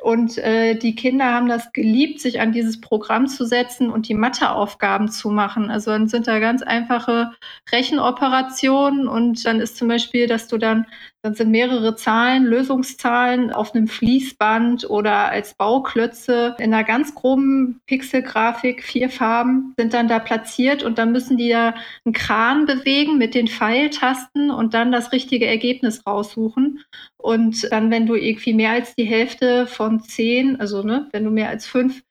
[0.02, 4.14] Und äh, die Kinder haben das geliebt, sich an dieses Programm zu setzen und die
[4.14, 5.70] Matheaufgaben zu machen.
[5.70, 7.32] Also dann sind da ganz einfache
[7.70, 10.86] Rechenoperationen und dann ist zum Beispiel, dass du dann
[11.22, 17.80] dann sind mehrere Zahlen, Lösungszahlen auf einem Fließband oder als Bauklötze in einer ganz groben
[17.86, 23.18] Pixelgrafik, vier Farben, sind dann da platziert und dann müssen die da einen Kran bewegen
[23.18, 26.80] mit den Pfeiltasten und dann das richtige Ergebnis raussuchen.
[27.18, 31.30] Und dann, wenn du irgendwie mehr als die Hälfte von zehn, also ne, wenn du
[31.30, 32.02] mehr als fünf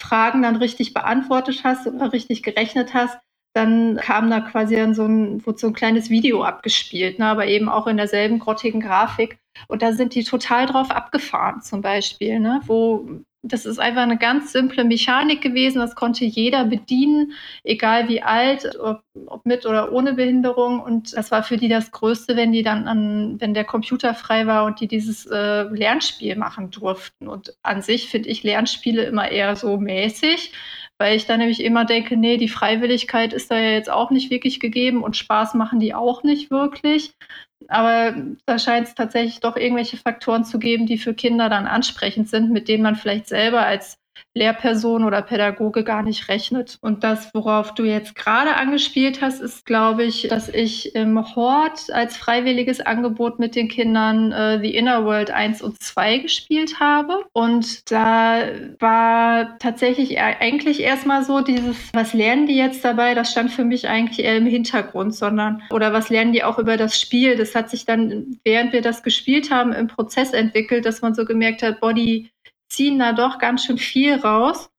[0.00, 3.18] Fragen dann richtig beantwortet hast oder richtig gerechnet hast,
[3.58, 7.46] dann kam da quasi dann so ein, wurde so ein kleines Video abgespielt, ne, aber
[7.46, 9.38] eben auch in derselben grottigen Grafik.
[9.66, 13.08] Und da sind die total drauf abgefahren, zum Beispiel, ne, wo
[13.42, 15.78] das ist einfach eine ganz simple Mechanik gewesen.
[15.78, 20.80] Das konnte jeder bedienen, egal wie alt, ob, ob, mit oder ohne Behinderung.
[20.80, 24.46] Und das war für die das Größte, wenn die dann an, wenn der Computer frei
[24.46, 27.28] war und die dieses äh, Lernspiel machen durften.
[27.28, 30.52] Und an sich finde ich Lernspiele immer eher so mäßig
[30.98, 34.30] weil ich da nämlich immer denke, nee, die Freiwilligkeit ist da ja jetzt auch nicht
[34.30, 37.14] wirklich gegeben und Spaß machen die auch nicht wirklich.
[37.68, 38.14] Aber
[38.46, 42.50] da scheint es tatsächlich doch irgendwelche Faktoren zu geben, die für Kinder dann ansprechend sind,
[42.50, 43.97] mit denen man vielleicht selber als
[44.38, 46.78] Lehrperson oder Pädagoge gar nicht rechnet.
[46.80, 51.90] Und das, worauf du jetzt gerade angespielt hast, ist, glaube ich, dass ich im Hort
[51.92, 57.24] als freiwilliges Angebot mit den Kindern äh, The Inner World 1 und 2 gespielt habe.
[57.32, 58.42] Und da
[58.78, 63.14] war tatsächlich eigentlich erstmal so dieses, was lernen die jetzt dabei?
[63.14, 66.76] Das stand für mich eigentlich eher im Hintergrund, sondern, oder was lernen die auch über
[66.76, 67.36] das Spiel?
[67.36, 71.24] Das hat sich dann, während wir das gespielt haben, im Prozess entwickelt, dass man so
[71.24, 72.30] gemerkt hat, Body
[72.68, 74.70] ziehen da doch ganz schön viel raus.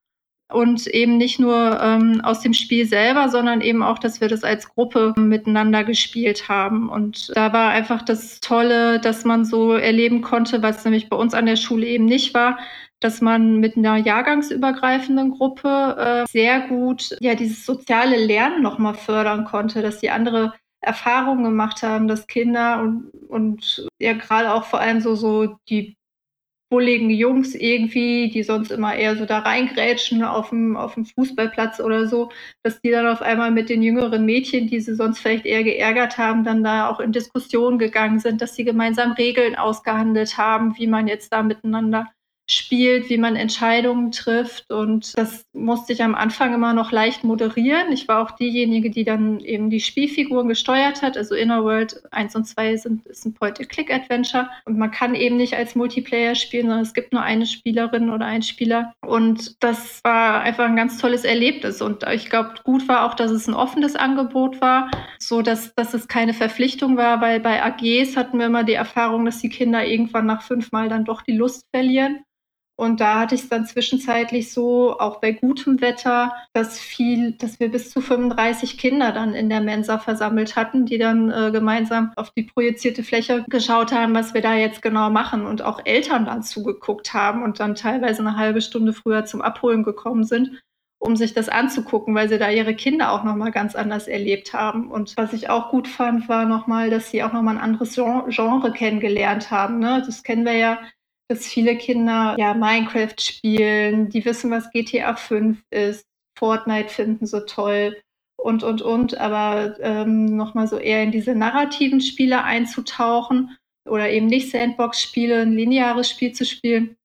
[0.52, 4.44] Und eben nicht nur ähm, aus dem Spiel selber, sondern eben auch, dass wir das
[4.44, 6.90] als Gruppe miteinander gespielt haben.
[6.90, 11.36] Und da war einfach das Tolle, dass man so erleben konnte, was nämlich bei uns
[11.36, 12.58] an der Schule eben nicht war,
[13.00, 19.46] dass man mit einer jahrgangsübergreifenden Gruppe äh, sehr gut ja dieses soziale Lernen nochmal fördern
[19.46, 24.80] konnte, dass die andere Erfahrungen gemacht haben, dass Kinder und, und ja gerade auch vor
[24.80, 25.98] allem so, so die
[26.70, 31.80] bulligen Jungs irgendwie, die sonst immer eher so da reingrätschen auf dem, auf dem Fußballplatz
[31.80, 32.32] oder so,
[32.64, 36.18] dass die dann auf einmal mit den jüngeren Mädchen, die sie sonst vielleicht eher geärgert
[36.18, 40.88] haben, dann da auch in Diskussionen gegangen sind, dass sie gemeinsam Regeln ausgehandelt haben, wie
[40.88, 42.08] man jetzt da miteinander
[42.52, 44.72] spielt, wie man Entscheidungen trifft.
[44.72, 47.92] Und das musste ich am Anfang immer noch leicht moderieren.
[47.92, 51.16] Ich war auch diejenige, die dann eben die Spielfiguren gesteuert hat.
[51.16, 54.50] Also Inner World 1 und 2 sind, ist ein Point-and-Click-Adventure.
[54.66, 58.26] Und man kann eben nicht als Multiplayer spielen, sondern es gibt nur eine Spielerin oder
[58.26, 58.94] einen Spieler.
[59.02, 61.82] Und das war einfach ein ganz tolles Erlebnis.
[61.82, 64.90] Und ich glaube, gut war auch, dass es ein offenes Angebot war,
[65.20, 69.26] so dass, dass es keine Verpflichtung war, weil bei AGs hatten wir immer die Erfahrung,
[69.26, 72.24] dass die Kinder irgendwann nach fünfmal dann doch die Lust verlieren.
[72.80, 77.60] Und da hatte ich es dann zwischenzeitlich so, auch bei gutem Wetter, dass viel, dass
[77.60, 82.14] wir bis zu 35 Kinder dann in der Mensa versammelt hatten, die dann äh, gemeinsam
[82.16, 86.24] auf die projizierte Fläche geschaut haben, was wir da jetzt genau machen und auch Eltern
[86.24, 90.62] dann zugeguckt haben und dann teilweise eine halbe Stunde früher zum Abholen gekommen sind
[91.02, 94.92] um sich das anzugucken, weil sie da ihre Kinder auch nochmal ganz anders erlebt haben.
[94.92, 98.74] Und was ich auch gut fand, war nochmal, dass sie auch nochmal ein anderes Genre
[98.74, 99.80] kennengelernt haben.
[99.80, 100.04] Ne?
[100.06, 100.78] Das kennen wir ja
[101.30, 106.06] dass viele Kinder ja Minecraft spielen, die wissen, was GTA 5 ist,
[106.38, 107.96] Fortnite finden so toll
[108.38, 113.58] und, und, und, aber ähm, nochmal so eher in diese narrativen Spiele einzutauchen
[113.88, 116.96] oder eben nicht Sandbox-Spiele, ein lineares Spiel zu spielen.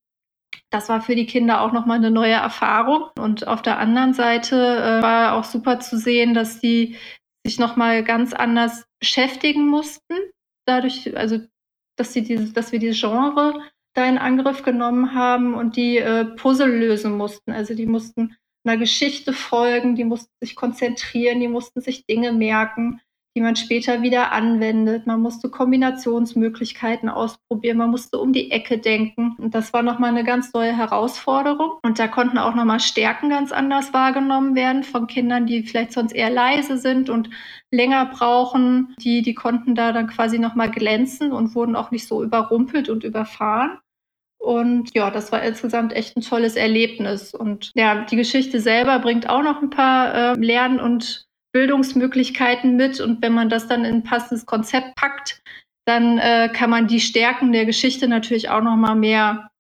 [0.71, 3.11] Das war für die Kinder auch nochmal eine neue Erfahrung.
[3.19, 6.97] Und auf der anderen Seite äh, war auch super zu sehen, dass die
[7.45, 10.15] sich nochmal ganz anders beschäftigen mussten.
[10.67, 11.41] Dadurch, also,
[11.97, 13.61] dass, sie diese, dass wir dieses Genre
[13.95, 17.53] da in Angriff genommen haben und die äh, Puzzle lösen mussten.
[17.53, 23.01] Also die mussten einer Geschichte folgen, die mussten sich konzentrieren, die mussten sich Dinge merken,
[23.37, 25.07] die man später wieder anwendet.
[25.07, 29.37] Man musste Kombinationsmöglichkeiten ausprobieren, man musste um die Ecke denken.
[29.39, 31.73] Und das war nochmal eine ganz neue Herausforderung.
[31.83, 36.13] Und da konnten auch nochmal Stärken ganz anders wahrgenommen werden von Kindern, die vielleicht sonst
[36.13, 37.29] eher leise sind und
[37.71, 38.95] länger brauchen.
[39.01, 43.05] Die, die konnten da dann quasi nochmal glänzen und wurden auch nicht so überrumpelt und
[43.05, 43.79] überfahren.
[44.45, 47.33] Und ja, das war insgesamt echt ein tolles Erlebnis.
[47.33, 53.01] Und ja, die Geschichte selber bringt auch noch ein paar äh, Lern- und Bildungsmöglichkeiten mit.
[53.01, 55.41] Und wenn man das dann in ein passendes Konzept packt,
[55.87, 59.51] dann äh, kann man die Stärken der Geschichte natürlich auch noch mal mehr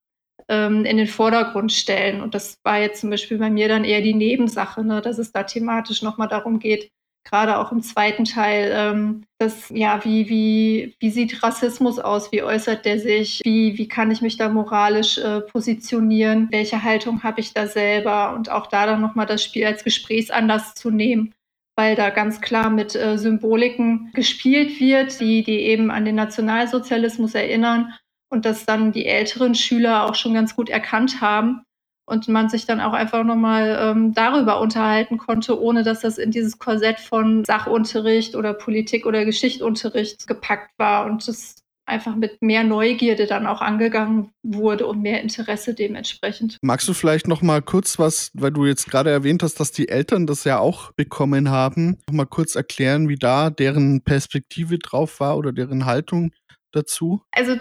[0.48, 2.20] ähm, in den Vordergrund stellen.
[2.20, 5.32] Und das war jetzt zum Beispiel bei mir dann eher die Nebensache, ne, dass es
[5.32, 6.90] da thematisch noch mal darum geht,
[7.24, 12.30] gerade auch im zweiten Teil, ähm, das, ja, wie, wie, wie sieht Rassismus aus?
[12.32, 13.40] Wie äußert der sich?
[13.44, 16.48] Wie, wie kann ich mich da moralisch äh, positionieren?
[16.50, 18.34] Welche Haltung habe ich da selber?
[18.34, 21.34] Und auch da dann nochmal das Spiel als Gesprächsanlass zu nehmen,
[21.76, 27.34] weil da ganz klar mit äh, Symboliken gespielt wird, die, die eben an den Nationalsozialismus
[27.34, 27.92] erinnern
[28.30, 31.64] und das dann die älteren Schüler auch schon ganz gut erkannt haben
[32.06, 36.30] und man sich dann auch einfach nochmal ähm, darüber unterhalten konnte, ohne dass das in
[36.30, 42.64] dieses Korsett von Sachunterricht oder Politik oder Geschichtsunterricht gepackt war und das einfach mit mehr
[42.64, 46.58] Neugierde dann auch angegangen wurde und mehr Interesse dementsprechend.
[46.62, 49.88] Magst du vielleicht noch mal kurz was, weil du jetzt gerade erwähnt hast, dass die
[49.88, 55.20] Eltern das ja auch bekommen haben, noch mal kurz erklären, wie da deren Perspektive drauf
[55.20, 56.32] war oder deren Haltung
[56.74, 57.22] dazu?
[57.32, 57.56] Also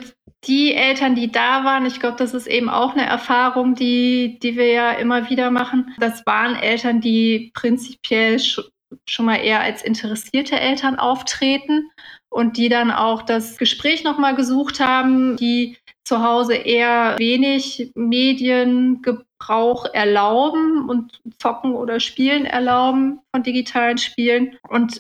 [0.45, 4.55] die Eltern, die da waren, ich glaube, das ist eben auch eine Erfahrung, die, die
[4.57, 5.93] wir ja immer wieder machen.
[5.99, 8.39] Das waren Eltern, die prinzipiell
[9.07, 11.89] schon mal eher als interessierte Eltern auftreten
[12.29, 19.85] und die dann auch das Gespräch nochmal gesucht haben, die zu Hause eher wenig Mediengebrauch
[19.93, 24.57] erlauben und zocken oder spielen erlauben von digitalen Spielen.
[24.67, 24.99] Und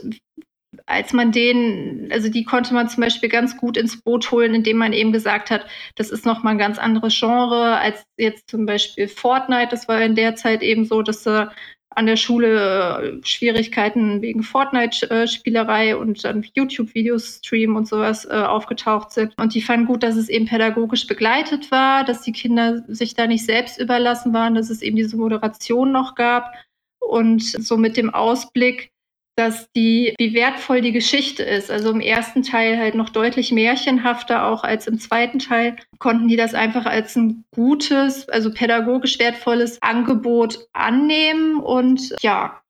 [0.85, 4.77] als man den, also die konnte man zum Beispiel ganz gut ins Boot holen, indem
[4.77, 5.65] man eben gesagt hat,
[5.95, 9.69] das ist nochmal ein ganz anderes Genre als jetzt zum Beispiel Fortnite.
[9.71, 11.47] Das war in der Zeit eben so, dass äh,
[11.95, 19.11] an der Schule äh, Schwierigkeiten wegen Fortnite-Spielerei und dann YouTube-Videos streamen und sowas äh, aufgetaucht
[19.11, 19.33] sind.
[19.37, 23.27] Und die fanden gut, dass es eben pädagogisch begleitet war, dass die Kinder sich da
[23.27, 26.51] nicht selbst überlassen waren, dass es eben diese Moderation noch gab.
[26.99, 28.92] Und so mit dem Ausblick,
[29.35, 31.71] dass die, wie wertvoll die Geschichte ist.
[31.71, 36.35] Also im ersten Teil halt noch deutlich märchenhafter auch als im zweiten Teil, konnten die
[36.35, 42.61] das einfach als ein gutes, also pädagogisch wertvolles Angebot annehmen und ja,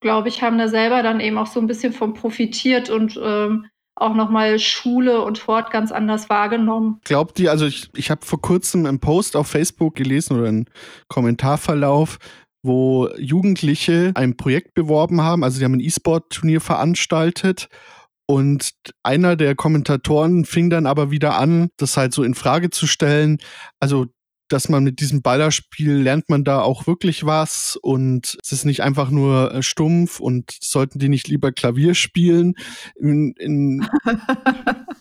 [0.00, 3.66] glaube ich, haben da selber dann eben auch so ein bisschen von profitiert und ähm,
[3.96, 7.00] auch nochmal Schule und Fort ganz anders wahrgenommen.
[7.04, 10.66] Glaubt ihr, also ich, ich habe vor kurzem einen Post auf Facebook gelesen oder einen
[11.08, 12.18] Kommentarverlauf,
[12.64, 15.44] wo Jugendliche ein Projekt beworben haben.
[15.44, 17.68] Also sie haben ein E-Sport-Turnier veranstaltet
[18.26, 22.86] und einer der Kommentatoren fing dann aber wieder an, das halt so in Frage zu
[22.86, 23.38] stellen.
[23.80, 24.06] Also
[24.48, 28.82] dass man mit diesem Ballerspiel lernt man da auch wirklich was und es ist nicht
[28.82, 32.54] einfach nur äh, stumpf und sollten die nicht lieber Klavier spielen.
[32.96, 33.86] In, in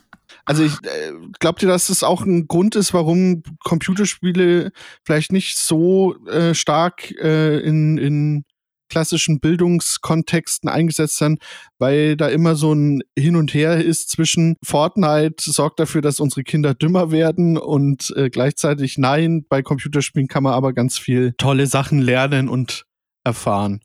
[0.46, 4.72] Also ich äh, glaubt ihr, dass es auch ein Grund ist, warum Computerspiele
[5.06, 8.44] vielleicht nicht so äh, stark äh, in, in
[8.90, 11.40] klassischen Bildungskontexten eingesetzt werden,
[11.80, 16.44] weil da immer so ein Hin und Her ist zwischen Fortnite sorgt dafür, dass unsere
[16.44, 21.66] Kinder dümmer werden und äh, gleichzeitig nein, bei Computerspielen kann man aber ganz viel tolle
[21.66, 22.86] Sachen lernen und
[23.24, 23.82] erfahren.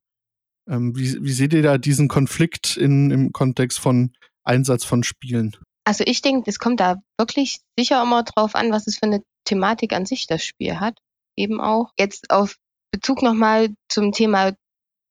[0.69, 4.13] Ähm, wie, wie seht ihr da diesen Konflikt in, im Kontext von
[4.45, 5.57] Einsatz von Spielen?
[5.89, 9.23] Also ich denke, es kommt da wirklich sicher immer drauf an, was es für eine
[9.47, 10.99] Thematik an sich das Spiel hat.
[11.35, 11.93] Eben auch.
[11.99, 12.57] Jetzt auf
[12.93, 14.53] Bezug nochmal zum Thema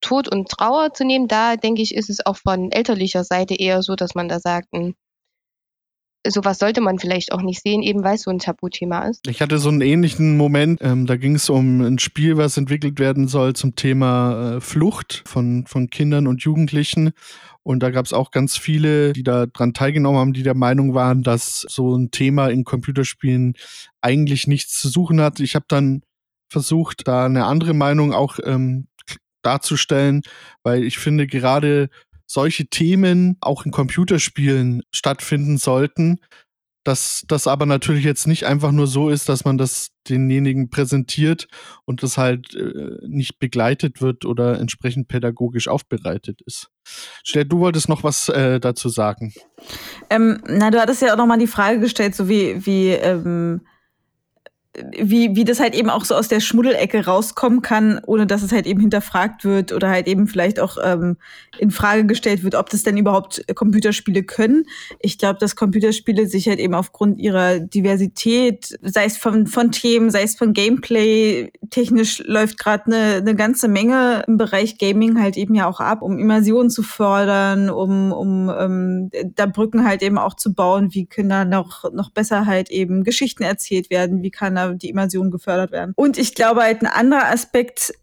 [0.01, 3.81] Tod und Trauer zu nehmen, da denke ich, ist es auch von elterlicher Seite eher
[3.81, 4.93] so, dass man da sagt, hm,
[6.25, 9.27] sowas sollte man vielleicht auch nicht sehen, eben weil es so ein Tabuthema ist.
[9.27, 12.99] Ich hatte so einen ähnlichen Moment, ähm, da ging es um ein Spiel, was entwickelt
[12.99, 17.11] werden soll zum Thema äh, Flucht von, von Kindern und Jugendlichen.
[17.63, 20.93] Und da gab es auch ganz viele, die da dran teilgenommen haben, die der Meinung
[20.93, 23.55] waren, dass so ein Thema in Computerspielen
[24.01, 25.41] eigentlich nichts zu suchen hat.
[25.41, 26.01] Ich habe dann
[26.49, 28.87] versucht, da eine andere Meinung auch ähm,
[29.41, 30.21] darzustellen,
[30.63, 31.89] weil ich finde gerade
[32.27, 36.19] solche Themen auch in Computerspielen stattfinden sollten.
[36.83, 41.49] Dass das aber natürlich jetzt nicht einfach nur so ist, dass man das denjenigen präsentiert
[41.83, 46.69] und das halt äh, nicht begleitet wird oder entsprechend pädagogisch aufbereitet ist.
[47.25, 49.33] Stell, du wolltest noch was äh, dazu sagen.
[50.09, 53.61] Ähm, na, du hattest ja auch noch mal die Frage gestellt, so wie, wie ähm
[54.99, 58.51] wie, wie das halt eben auch so aus der Schmuddelecke rauskommen kann, ohne dass es
[58.51, 61.17] halt eben hinterfragt wird oder halt eben vielleicht auch ähm,
[61.57, 64.65] in Frage gestellt wird, ob das denn überhaupt Computerspiele können.
[64.99, 70.11] Ich glaube, dass Computerspiele sich halt eben aufgrund ihrer Diversität, sei es von, von Themen,
[70.11, 75.37] sei es von Gameplay, technisch läuft gerade eine, eine ganze Menge im Bereich Gaming halt
[75.37, 80.17] eben ja auch ab, um Immersion zu fördern, um, um ähm, da Brücken halt eben
[80.17, 84.31] auch zu bauen, wie können da noch, noch besser halt eben Geschichten erzählt werden, wie
[84.31, 85.93] kann da die Immersion gefördert werden.
[85.95, 87.93] Und ich glaube halt ein anderer Aspekt,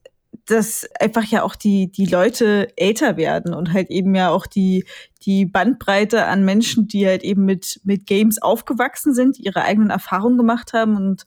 [0.47, 4.85] dass einfach ja auch die, die Leute älter werden und halt eben ja auch die,
[5.23, 10.37] die Bandbreite an Menschen, die halt eben mit, mit Games aufgewachsen sind, ihre eigenen Erfahrungen
[10.37, 11.25] gemacht haben und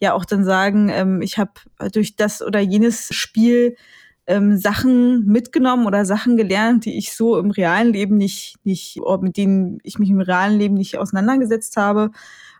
[0.00, 1.52] ja auch dann sagen, ähm, ich habe
[1.92, 3.76] durch das oder jenes Spiel
[4.26, 9.36] ähm, Sachen mitgenommen oder Sachen gelernt, die ich so im realen Leben nicht, nicht, mit
[9.36, 12.10] denen ich mich im realen Leben nicht auseinandergesetzt habe.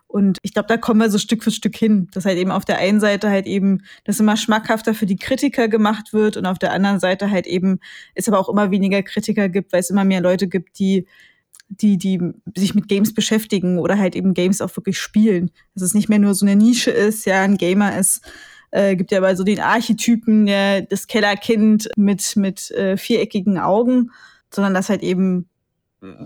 [0.07, 2.63] Und ich glaube, da kommen wir so Stück für Stück hin, dass halt eben auf
[2.63, 6.59] der einen Seite halt eben das immer schmackhafter für die Kritiker gemacht wird und auf
[6.59, 7.79] der anderen Seite halt eben
[8.13, 11.05] es aber auch immer weniger Kritiker gibt, weil es immer mehr Leute gibt, die
[11.67, 12.19] die, die
[12.55, 15.51] sich mit Games beschäftigen oder halt eben Games auch wirklich spielen.
[15.73, 18.21] Dass es nicht mehr nur so eine Nische ist, ja, ein Gamer ist,
[18.71, 24.11] äh, gibt ja aber so den Archetypen, der, das Kellerkind mit, mit äh, viereckigen Augen,
[24.53, 25.49] sondern dass halt eben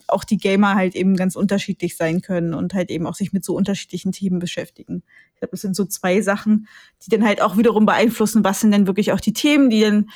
[0.08, 3.44] auch die Gamer halt eben ganz unterschiedlich sein können und halt eben auch sich mit
[3.44, 5.04] so unterschiedlichen Themen beschäftigen.
[5.34, 6.68] Ich glaube, das sind so zwei Sachen,
[7.04, 10.10] die dann halt auch wiederum beeinflussen, was sind denn wirklich auch die Themen, die dann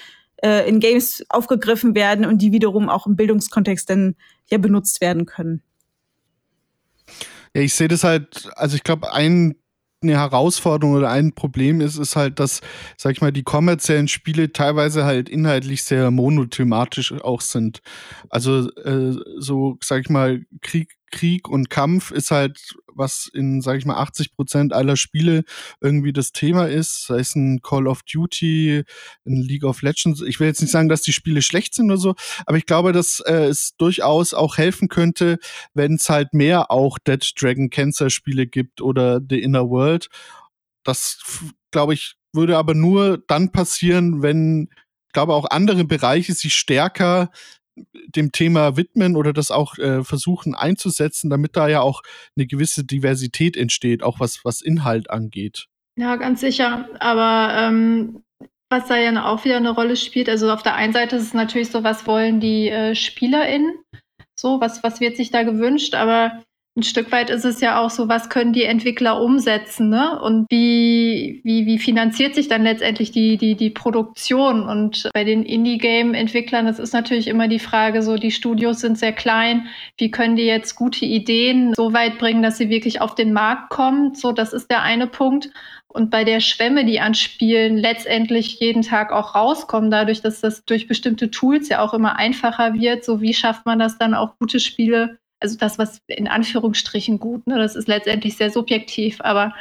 [0.43, 4.15] äh, in Games aufgegriffen werden und die wiederum auch im Bildungskontext dann
[4.49, 5.61] ja benutzt werden können.
[7.55, 9.55] Ja, ich sehe das halt, also ich glaube, ein
[10.03, 12.61] eine Herausforderung oder ein Problem ist, ist halt, dass,
[12.97, 17.81] sag ich mal, die kommerziellen Spiele teilweise halt inhaltlich sehr monothematisch auch sind.
[18.29, 23.77] Also äh, so, sag ich mal, Krieg, Krieg und Kampf ist halt, was in, sag
[23.77, 25.43] ich mal, 80 Prozent aller Spiele
[25.79, 27.05] irgendwie das Thema ist.
[27.05, 28.83] Sei es ein Call of Duty,
[29.25, 30.21] ein League of Legends.
[30.21, 32.91] Ich will jetzt nicht sagen, dass die Spiele schlecht sind oder so, aber ich glaube,
[32.91, 35.37] dass äh, es durchaus auch helfen könnte,
[35.73, 40.09] wenn es halt mehr auch Dead Dragon Cancer Spiele gibt oder The Inner World.
[40.83, 41.19] Das,
[41.71, 44.69] glaube ich, würde aber nur dann passieren, wenn
[45.07, 47.29] ich glaube, auch andere Bereiche sich stärker
[48.07, 52.01] dem Thema widmen oder das auch äh, versuchen einzusetzen, damit da ja auch
[52.35, 55.67] eine gewisse Diversität entsteht, auch was, was Inhalt angeht.
[55.97, 56.89] Ja, ganz sicher.
[56.99, 58.23] Aber ähm,
[58.69, 61.33] was da ja auch wieder eine Rolle spielt, also auf der einen Seite ist es
[61.33, 63.75] natürlich so, was wollen die äh, SpielerInnen?
[64.35, 65.93] So, was, was wird sich da gewünscht?
[65.95, 66.43] Aber
[66.75, 70.19] ein Stück weit ist es ja auch so, was können die Entwickler umsetzen, ne?
[70.19, 74.67] Und wie, wie, wie finanziert sich dann letztendlich die, die, die Produktion?
[74.67, 79.13] Und bei den Indie-Game-Entwicklern, das ist natürlich immer die Frage, so die Studios sind sehr
[79.13, 79.67] klein.
[79.99, 83.69] Wie können die jetzt gute Ideen so weit bringen, dass sie wirklich auf den Markt
[83.69, 84.15] kommen?
[84.15, 85.51] So, das ist der eine Punkt.
[85.87, 90.65] Und bei der Schwemme, die an Spielen letztendlich jeden Tag auch rauskommen, dadurch, dass das
[90.65, 94.39] durch bestimmte Tools ja auch immer einfacher wird, so wie schafft man das dann auch
[94.39, 99.53] gute Spiele also das, was in Anführungsstrichen gut, ne, das ist letztendlich sehr subjektiv, aber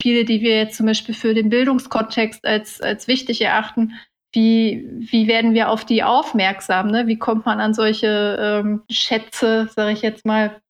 [0.00, 3.92] viele, die wir jetzt zum Beispiel für den Bildungskontext als, als wichtig erachten,
[4.32, 6.90] wie, wie werden wir auf die aufmerksam?
[6.90, 7.06] Ne?
[7.06, 10.60] Wie kommt man an solche ähm, Schätze, sage ich jetzt mal,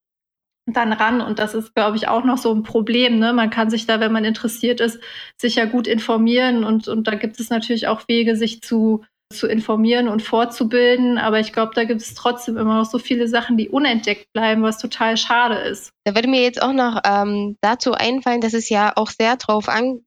[0.67, 1.21] dann ran.
[1.21, 3.19] Und das ist, glaube ich, auch noch so ein Problem.
[3.19, 3.33] Ne?
[3.33, 4.99] Man kann sich da, wenn man interessiert ist,
[5.37, 6.63] sicher gut informieren.
[6.63, 9.03] Und, und da gibt es natürlich auch Wege, sich zu,
[9.33, 11.17] zu informieren und fortzubilden.
[11.17, 14.63] Aber ich glaube, da gibt es trotzdem immer noch so viele Sachen, die unentdeckt bleiben,
[14.63, 15.91] was total schade ist.
[16.05, 19.67] Da würde mir jetzt auch noch ähm, dazu einfallen, dass es ja auch sehr drauf
[19.67, 20.01] an,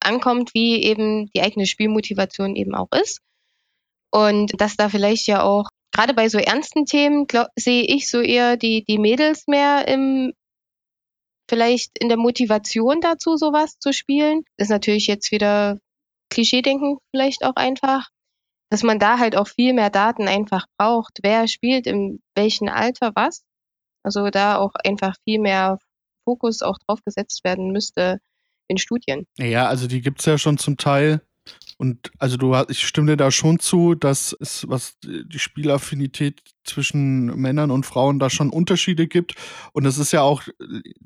[0.00, 3.20] ankommt, wie eben die eigene Spielmotivation eben auch ist.
[4.10, 8.56] Und dass da vielleicht ja auch gerade bei so ernsten Themen sehe ich so eher
[8.56, 10.32] die, die Mädels mehr im,
[11.48, 14.42] vielleicht in der Motivation dazu, sowas zu spielen.
[14.56, 15.78] Ist natürlich jetzt wieder
[16.30, 18.08] Klischeedenken vielleicht auch einfach,
[18.74, 21.20] dass man da halt auch viel mehr Daten einfach braucht.
[21.22, 23.44] Wer spielt in welchem Alter was?
[24.02, 25.78] Also da auch einfach viel mehr
[26.24, 28.18] Fokus auch drauf gesetzt werden müsste
[28.66, 29.28] in Studien.
[29.38, 31.20] Ja, also die gibt es ja schon zum Teil.
[31.78, 37.26] Und also du ich stimme dir da schon zu, dass es, was die Spielaffinität zwischen
[37.26, 39.36] Männern und Frauen da schon Unterschiede gibt.
[39.72, 40.42] Und es ist ja auch,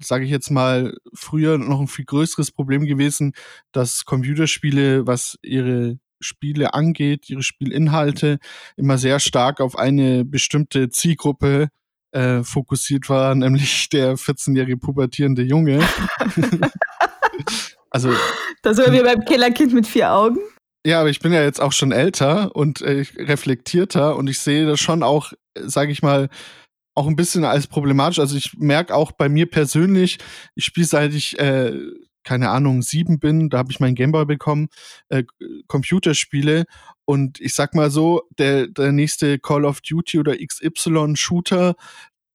[0.00, 3.34] sage ich jetzt mal, früher noch ein viel größeres Problem gewesen,
[3.72, 8.38] dass Computerspiele, was ihre Spiele angeht, ihre Spielinhalte,
[8.76, 11.68] immer sehr stark auf eine bestimmte Zielgruppe
[12.12, 15.86] äh, fokussiert war, nämlich der 14-jährige pubertierende Junge.
[17.90, 18.12] also.
[18.62, 20.38] Da sind wir beim Killerkind mit vier Augen.
[20.86, 24.66] Ja, aber ich bin ja jetzt auch schon älter und äh, reflektierter und ich sehe
[24.66, 26.28] das schon auch, sage ich mal,
[26.94, 28.18] auch ein bisschen als problematisch.
[28.18, 30.18] Also ich merke auch bei mir persönlich,
[30.54, 31.72] ich spiele seit ich, äh,
[32.24, 34.68] keine Ahnung, sieben bin, da habe ich meinen Gameboy bekommen,
[35.08, 35.24] äh,
[35.66, 36.64] Computerspiele
[37.04, 41.74] und ich sag mal so, der, der nächste Call of Duty oder XY-Shooter,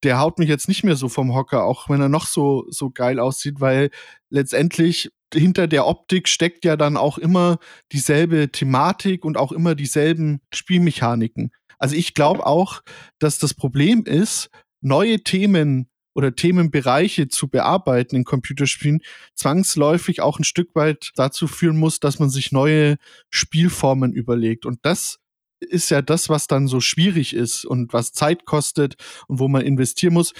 [0.03, 2.89] der haut mich jetzt nicht mehr so vom Hocker, auch wenn er noch so, so
[2.89, 3.89] geil aussieht, weil
[4.29, 7.57] letztendlich hinter der Optik steckt ja dann auch immer
[7.91, 11.51] dieselbe Thematik und auch immer dieselben Spielmechaniken.
[11.79, 12.81] Also ich glaube auch,
[13.19, 14.49] dass das Problem ist,
[14.81, 19.01] neue Themen oder Themenbereiche zu bearbeiten in Computerspielen
[19.35, 22.97] zwangsläufig auch ein Stück weit dazu führen muss, dass man sich neue
[23.29, 24.65] Spielformen überlegt.
[24.65, 25.19] Und das
[25.59, 28.95] ist ja das, was dann so schwierig ist und was Zeit kostet
[29.27, 30.33] und wo man investieren muss.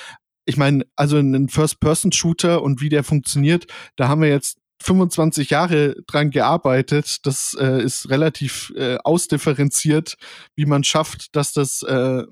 [0.45, 5.95] Ich meine, also ein First-Person-Shooter und wie der funktioniert, da haben wir jetzt 25 Jahre
[6.07, 7.25] dran gearbeitet.
[7.25, 10.17] Das äh, ist relativ äh, ausdifferenziert,
[10.55, 12.23] wie man schafft, dass das äh,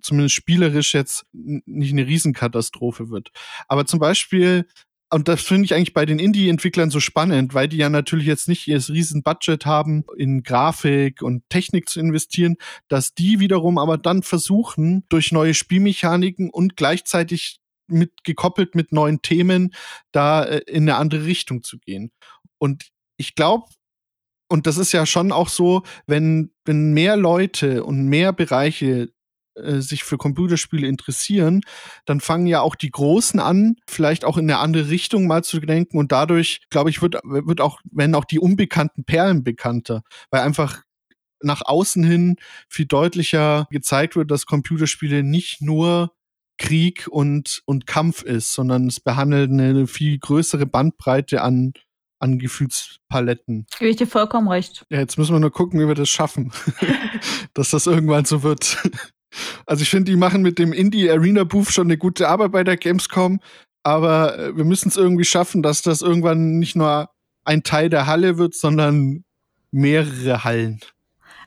[0.00, 3.30] zumindest spielerisch jetzt nicht eine Riesenkatastrophe wird.
[3.68, 4.66] Aber zum Beispiel
[5.10, 8.46] und das finde ich eigentlich bei den Indie-Entwicklern so spannend, weil die ja natürlich jetzt
[8.46, 12.56] nicht ihr Riesenbudget haben, in Grafik und Technik zu investieren,
[12.88, 19.22] dass die wiederum aber dann versuchen, durch neue Spielmechaniken und gleichzeitig mit gekoppelt mit neuen
[19.22, 19.74] Themen
[20.12, 22.12] da äh, in eine andere Richtung zu gehen.
[22.58, 23.64] Und ich glaube,
[24.50, 29.10] und das ist ja schon auch so, wenn, wenn mehr Leute und mehr Bereiche
[29.62, 31.62] äh, sich für Computerspiele interessieren,
[32.04, 35.60] dann fangen ja auch die Großen an, vielleicht auch in eine andere Richtung mal zu
[35.60, 40.42] denken und dadurch, glaube ich, wird, wird auch, werden auch die unbekannten Perlen bekannter, weil
[40.42, 40.82] einfach
[41.42, 42.36] nach außen hin
[42.68, 46.12] viel deutlicher gezeigt wird, dass Computerspiele nicht nur
[46.58, 51.72] Krieg und, und Kampf ist, sondern es behandelt eine viel größere Bandbreite an,
[52.18, 53.66] an Gefühlspaletten.
[53.78, 54.84] Gebe ich dir vollkommen recht.
[54.90, 56.52] Ja, jetzt müssen wir nur gucken, wie wir das schaffen,
[57.54, 58.82] dass das irgendwann so wird.
[59.66, 62.64] Also ich finde, die machen mit dem Indie Arena Booth schon eine gute Arbeit bei
[62.64, 63.40] der Gamescom,
[63.82, 67.10] aber äh, wir müssen es irgendwie schaffen, dass das irgendwann nicht nur
[67.44, 69.24] ein Teil der Halle wird, sondern
[69.70, 70.80] mehrere Hallen.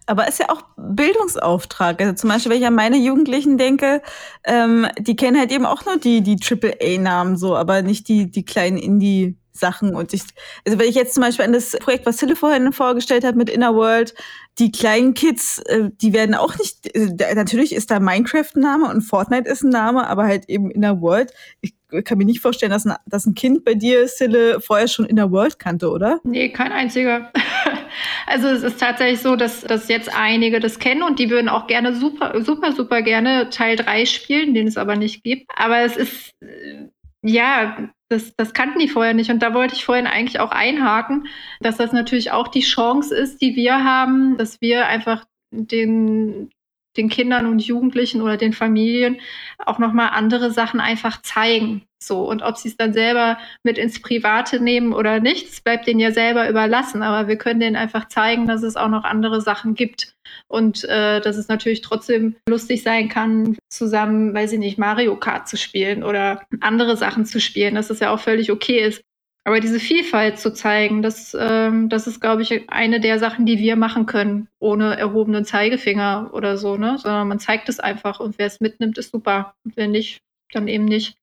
[0.06, 2.02] Aber ist ja auch Bildungsauftrag.
[2.02, 4.02] Also zum Beispiel, wenn ich an meine Jugendlichen denke,
[4.44, 8.44] ähm, die kennen halt eben auch nur die, die AAA-Namen so, aber nicht die, die
[8.44, 10.24] kleinen Indie- Sachen und ich,
[10.66, 13.50] also wenn ich jetzt zum Beispiel an das Projekt, was Hille vorhin vorgestellt hat mit
[13.50, 14.14] Inner World,
[14.60, 18.90] die kleinen Kids, äh, die werden auch nicht, äh, natürlich ist da Minecraft ein Name
[18.90, 21.34] und Fortnite ist ein Name, aber halt eben Inner World.
[21.62, 21.74] Ich
[22.04, 25.32] kann mir nicht vorstellen, dass ein, dass ein Kind bei dir, Sille, vorher schon Inner
[25.32, 26.20] World kannte, oder?
[26.24, 27.32] Nee, kein einziger.
[28.28, 31.68] also es ist tatsächlich so, dass, dass jetzt einige das kennen und die würden auch
[31.68, 35.52] gerne super, super, super gerne Teil 3 spielen, den es aber nicht gibt.
[35.56, 36.88] Aber es ist, äh,
[37.24, 39.32] ja, das, das kannten die vorher nicht.
[39.32, 41.28] Und da wollte ich vorhin eigentlich auch einhaken,
[41.60, 46.50] dass das natürlich auch die Chance ist, die wir haben, dass wir einfach den,
[46.98, 49.20] den Kindern und Jugendlichen oder den Familien
[49.58, 51.84] auch nochmal andere Sachen einfach zeigen.
[52.04, 55.86] So, und ob sie es dann selber mit ins Private nehmen oder nicht, das bleibt
[55.86, 57.04] denen ja selber überlassen.
[57.04, 60.16] Aber wir können denen einfach zeigen, dass es auch noch andere Sachen gibt.
[60.48, 65.48] Und äh, dass es natürlich trotzdem lustig sein kann, zusammen, weiß ich nicht, Mario Kart
[65.48, 69.04] zu spielen oder andere Sachen zu spielen, dass es ja auch völlig okay ist.
[69.44, 73.58] Aber diese Vielfalt zu zeigen, das, ähm, das ist, glaube ich, eine der Sachen, die
[73.58, 77.00] wir machen können, ohne erhobenen Zeigefinger oder so, ne?
[77.00, 79.56] Sondern man zeigt es einfach und wer es mitnimmt, ist super.
[79.64, 80.22] Und wer nicht,
[80.52, 81.18] dann eben nicht.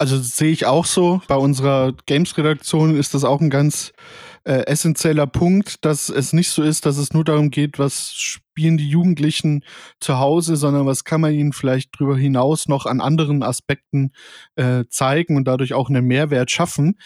[0.00, 1.20] Also sehe ich auch so.
[1.26, 3.92] Bei unserer Games-Redaktion ist das auch ein ganz
[4.44, 8.76] äh, essentieller Punkt, dass es nicht so ist, dass es nur darum geht, was spielen
[8.76, 9.64] die Jugendlichen
[10.00, 14.10] zu Hause, sondern was kann man ihnen vielleicht darüber hinaus noch an anderen Aspekten
[14.56, 16.98] äh, zeigen und dadurch auch einen Mehrwert schaffen.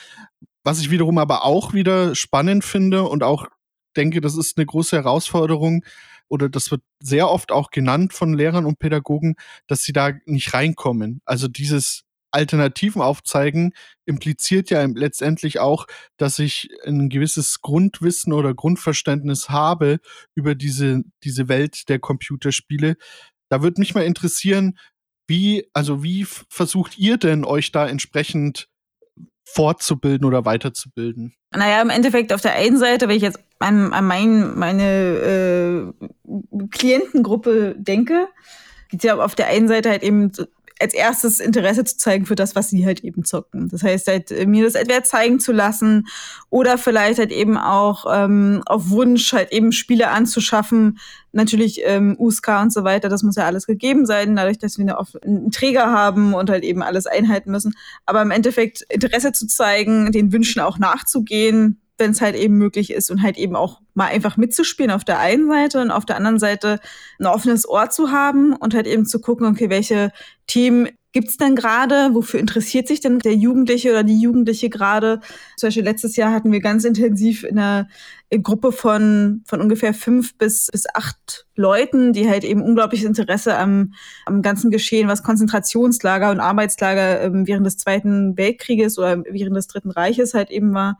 [0.65, 3.49] Was ich wiederum aber auch wieder spannend finde und auch
[3.99, 5.85] denke, das ist eine große Herausforderung
[6.27, 9.35] oder das wird sehr oft auch genannt von Lehrern und Pädagogen,
[9.67, 11.21] dass sie da nicht reinkommen.
[11.27, 13.73] Also dieses Alternativen aufzeigen
[14.05, 20.01] impliziert ja letztendlich auch, dass ich ein gewisses Grundwissen oder Grundverständnis habe
[20.35, 22.97] über diese, diese Welt der Computerspiele.
[23.49, 24.79] Da würde mich mal interessieren,
[25.29, 28.69] wie, also wie versucht ihr denn euch da entsprechend
[29.45, 31.35] fortzubilden oder weiterzubilden?
[31.55, 36.67] Naja, im Endeffekt auf der einen Seite, wenn ich jetzt an, an mein, meine äh,
[36.71, 38.29] Klientengruppe denke,
[38.89, 40.33] geht ja auf der einen Seite halt eben
[40.83, 43.69] als erstes Interesse zu zeigen für das, was sie halt eben zocken.
[43.69, 46.09] Das heißt, halt, äh, mir das entweder zeigen zu lassen
[46.51, 50.99] oder vielleicht halt eben auch ähm, auf Wunsch halt eben Spiele anzuschaffen.
[51.31, 54.83] Natürlich ähm, USK und so weiter, das muss ja alles gegeben sein, dadurch, dass wir
[54.83, 57.75] eine, einen Träger haben und halt eben alles einhalten müssen.
[58.05, 62.93] Aber im Endeffekt Interesse zu zeigen, den Wünschen auch nachzugehen, wenn es halt eben möglich
[62.93, 66.17] ist und halt eben auch mal einfach mitzuspielen auf der einen Seite und auf der
[66.17, 66.81] anderen Seite
[67.21, 70.11] ein offenes Ohr zu haben und halt eben zu gucken, okay, welche
[70.53, 72.11] Themen gibt's denn gerade?
[72.13, 75.21] Wofür interessiert sich denn der Jugendliche oder die Jugendliche gerade?
[75.57, 77.89] Zum Beispiel letztes Jahr hatten wir ganz intensiv in einer
[78.43, 83.95] Gruppe von, von ungefähr fünf bis, bis acht Leuten, die halt eben unglaubliches Interesse am,
[84.27, 89.69] am ganzen Geschehen, was Konzentrationslager und Arbeitslager ähm, während des Zweiten Weltkrieges oder während des
[89.69, 90.99] Dritten Reiches halt eben war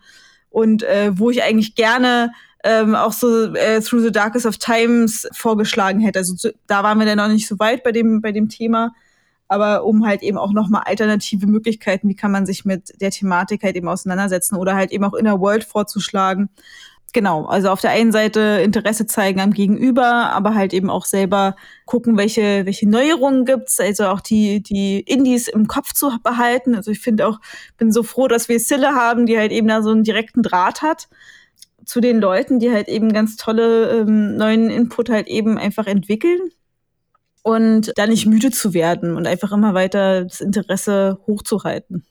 [0.49, 2.33] und äh, wo ich eigentlich gerne
[2.65, 6.21] ähm, auch so äh, Through the Darkest of Times vorgeschlagen hätte.
[6.21, 8.93] Also da waren wir dann noch nicht so weit bei dem, bei dem Thema.
[9.53, 13.63] Aber um halt eben auch nochmal alternative Möglichkeiten, wie kann man sich mit der Thematik
[13.63, 16.49] halt eben auseinandersetzen oder halt eben auch Inner World vorzuschlagen
[17.13, 21.57] genau, also auf der einen Seite Interesse zeigen am Gegenüber, aber halt eben auch selber
[21.85, 26.75] gucken, welche, welche Neuerungen gibt's, also auch die, die Indies im Kopf zu behalten.
[26.75, 27.39] Also ich finde auch,
[27.77, 30.83] bin so froh, dass wir Sille haben, die halt eben da so einen direkten Draht
[30.83, 31.09] hat
[31.85, 36.41] zu den Leuten, die halt eben ganz tolle ähm, neuen Input halt eben einfach entwickeln
[37.43, 42.05] und da nicht müde zu werden und einfach immer weiter das Interesse hochzuhalten.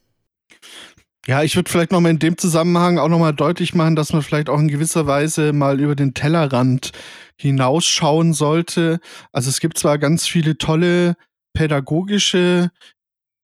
[1.28, 4.50] Ja, ich würde vielleicht nochmal in dem Zusammenhang auch nochmal deutlich machen, dass man vielleicht
[4.50, 6.92] auch in gewisser Weise mal über den Tellerrand
[7.40, 9.00] hinausschauen sollte.
[9.32, 11.16] Also es gibt zwar ganz viele tolle
[11.54, 12.72] pädagogische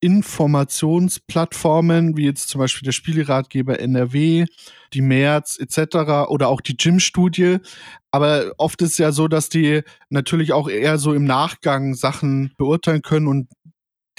[0.08, 4.46] Informationsplattformen, wie jetzt zum Beispiel der Spieleratgeber NRW,
[4.94, 6.30] die März etc.
[6.30, 7.58] oder auch die Gym-Studie.
[8.10, 12.54] Aber oft ist es ja so, dass die natürlich auch eher so im Nachgang Sachen
[12.58, 13.50] beurteilen können und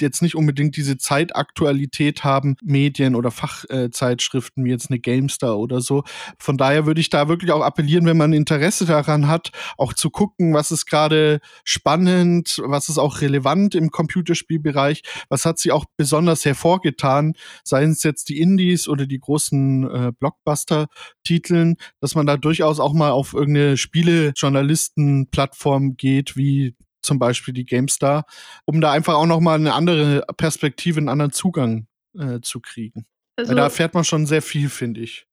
[0.01, 6.05] jetzt nicht unbedingt diese Zeitaktualität haben, Medien oder Fachzeitschriften wie jetzt eine GameStar oder so.
[6.39, 10.11] Von daher würde ich da wirklich auch appellieren, wenn man Interesse daran hat, auch zu
[10.11, 15.85] gucken, was ist gerade spannend, was ist auch relevant im Computerspielbereich, was hat sie auch
[15.97, 17.35] besonders hervorgetan,
[17.65, 22.93] seien es jetzt die Indies oder die großen äh, Blockbuster-Titeln, dass man da durchaus auch
[22.93, 28.25] mal auf irgendeine Spielejournalisten-Plattform geht, wie zum Beispiel die GameStar,
[28.65, 31.87] um da einfach auch nochmal eine andere Perspektive, einen anderen Zugang
[32.19, 33.07] äh, zu kriegen.
[33.37, 35.27] Also, da erfährt man schon sehr viel, finde ich.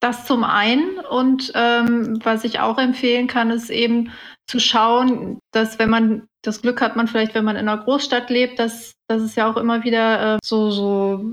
[0.00, 4.10] Das zum einen und ähm, was ich auch empfehlen kann, ist eben
[4.46, 8.28] zu schauen, dass wenn man das Glück hat, man vielleicht, wenn man in einer Großstadt
[8.28, 11.24] lebt, dass das ist ja auch immer wieder äh, so so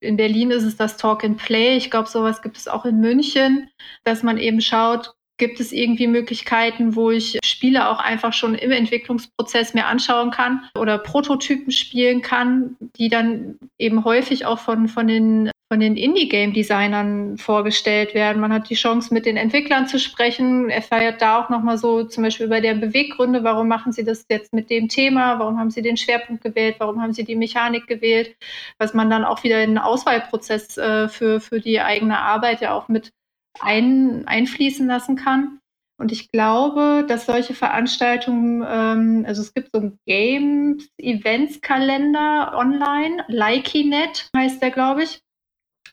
[0.00, 1.76] in Berlin ist es das Talk and Play.
[1.76, 3.68] Ich glaube, sowas gibt es auch in München,
[4.02, 8.72] dass man eben schaut, Gibt es irgendwie Möglichkeiten, wo ich Spiele auch einfach schon im
[8.72, 15.06] Entwicklungsprozess mir anschauen kann oder Prototypen spielen kann, die dann eben häufig auch von, von
[15.08, 18.42] den von den Indie-Game-Designern vorgestellt werden.
[18.42, 20.68] Man hat die Chance, mit den Entwicklern zu sprechen.
[20.68, 23.44] Er feiert da auch nochmal so zum Beispiel über deren Beweggründe.
[23.44, 25.38] Warum machen sie das jetzt mit dem Thema?
[25.38, 26.76] Warum haben sie den Schwerpunkt gewählt?
[26.80, 28.36] Warum haben sie die Mechanik gewählt?
[28.78, 32.74] Was man dann auch wieder in den Auswahlprozess äh, für, für die eigene Arbeit ja
[32.74, 33.12] auch mit
[33.58, 35.58] ein, einfließen lassen kann.
[35.98, 44.30] Und ich glaube, dass solche Veranstaltungen, ähm, also es gibt so einen Games-Events-Kalender online, Likeynet
[44.34, 45.20] heißt der, glaube ich.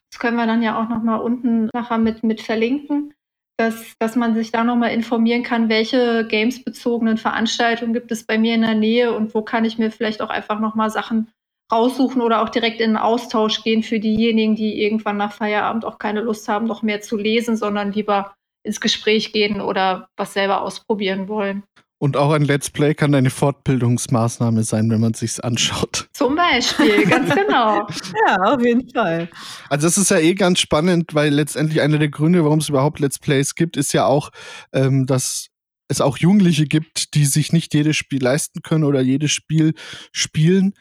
[0.09, 3.13] Das können wir dann ja auch nochmal unten nachher mit, mit verlinken,
[3.57, 8.55] dass, dass man sich da nochmal informieren kann, welche gamesbezogenen Veranstaltungen gibt es bei mir
[8.55, 11.29] in der Nähe und wo kann ich mir vielleicht auch einfach nochmal Sachen
[11.71, 15.99] raussuchen oder auch direkt in einen Austausch gehen für diejenigen, die irgendwann nach Feierabend auch
[15.99, 20.61] keine Lust haben, noch mehr zu lesen, sondern lieber ins Gespräch gehen oder was selber
[20.61, 21.63] ausprobieren wollen.
[21.99, 26.07] Und auch ein Let's Play kann eine Fortbildungsmaßnahme sein, wenn man sich's anschaut.
[26.13, 27.87] Zum Beispiel, ganz genau.
[28.27, 29.29] ja, auf jeden Fall.
[29.69, 32.99] Also das ist ja eh ganz spannend, weil letztendlich einer der Gründe, warum es überhaupt
[32.99, 34.29] Let's Plays gibt, ist ja auch,
[34.73, 35.47] ähm, dass
[35.87, 39.73] es auch Jugendliche gibt, die sich nicht jedes Spiel leisten können oder jedes Spiel
[40.11, 40.73] spielen.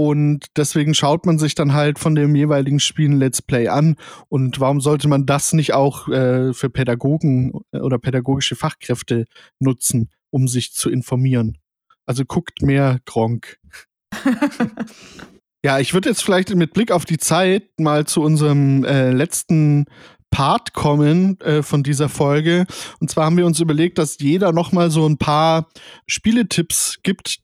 [0.00, 3.96] Und deswegen schaut man sich dann halt von dem jeweiligen Spiel ein Let's Play an.
[4.30, 9.26] Und warum sollte man das nicht auch äh, für Pädagogen äh, oder pädagogische Fachkräfte
[9.58, 11.58] nutzen, um sich zu informieren?
[12.06, 13.58] Also guckt mehr Gronk.
[15.62, 19.84] ja, ich würde jetzt vielleicht mit Blick auf die Zeit mal zu unserem äh, letzten
[20.30, 22.64] Part kommen äh, von dieser Folge.
[23.00, 25.68] Und zwar haben wir uns überlegt, dass jeder noch mal so ein paar
[26.06, 27.40] Spieletipps gibt,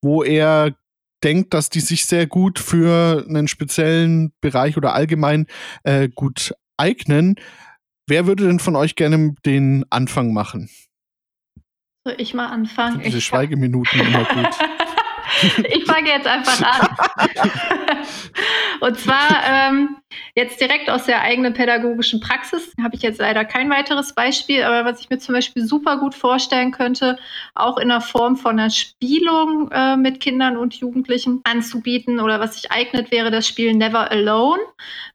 [0.00, 0.76] wo er
[1.24, 5.46] denkt, dass die sich sehr gut für einen speziellen Bereich oder allgemein
[5.84, 7.36] äh, gut eignen.
[8.06, 10.70] Wer würde denn von euch gerne den Anfang machen?
[12.04, 13.02] Soll ich mal anfangen?
[13.04, 14.54] Diese Schweigeminuten immer gut.
[15.68, 16.88] ich fange jetzt einfach an.
[18.80, 19.96] Und zwar ähm,
[20.34, 24.84] jetzt direkt aus der eigenen pädagogischen Praxis habe ich jetzt leider kein weiteres Beispiel, aber
[24.84, 27.16] was ich mir zum Beispiel super gut vorstellen könnte,
[27.54, 32.54] auch in der Form von einer Spielung äh, mit Kindern und Jugendlichen anzubieten oder was
[32.54, 34.62] sich eignet, wäre das Spiel Never Alone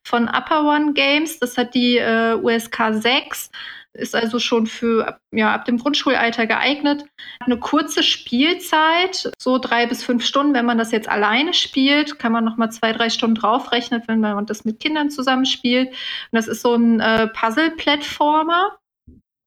[0.02, 1.38] von Upper One Games.
[1.38, 3.50] Das hat die äh, USK 6
[3.94, 7.04] ist also schon für ja, ab dem Grundschulalter geeignet.
[7.40, 10.54] Eine kurze Spielzeit, so drei bis fünf Stunden.
[10.54, 14.20] Wenn man das jetzt alleine spielt, kann man noch mal zwei, drei Stunden draufrechnen, wenn
[14.20, 15.88] man das mit Kindern zusammenspielt.
[15.90, 15.96] Und
[16.32, 18.78] das ist so ein äh, Puzzle-Plattformer.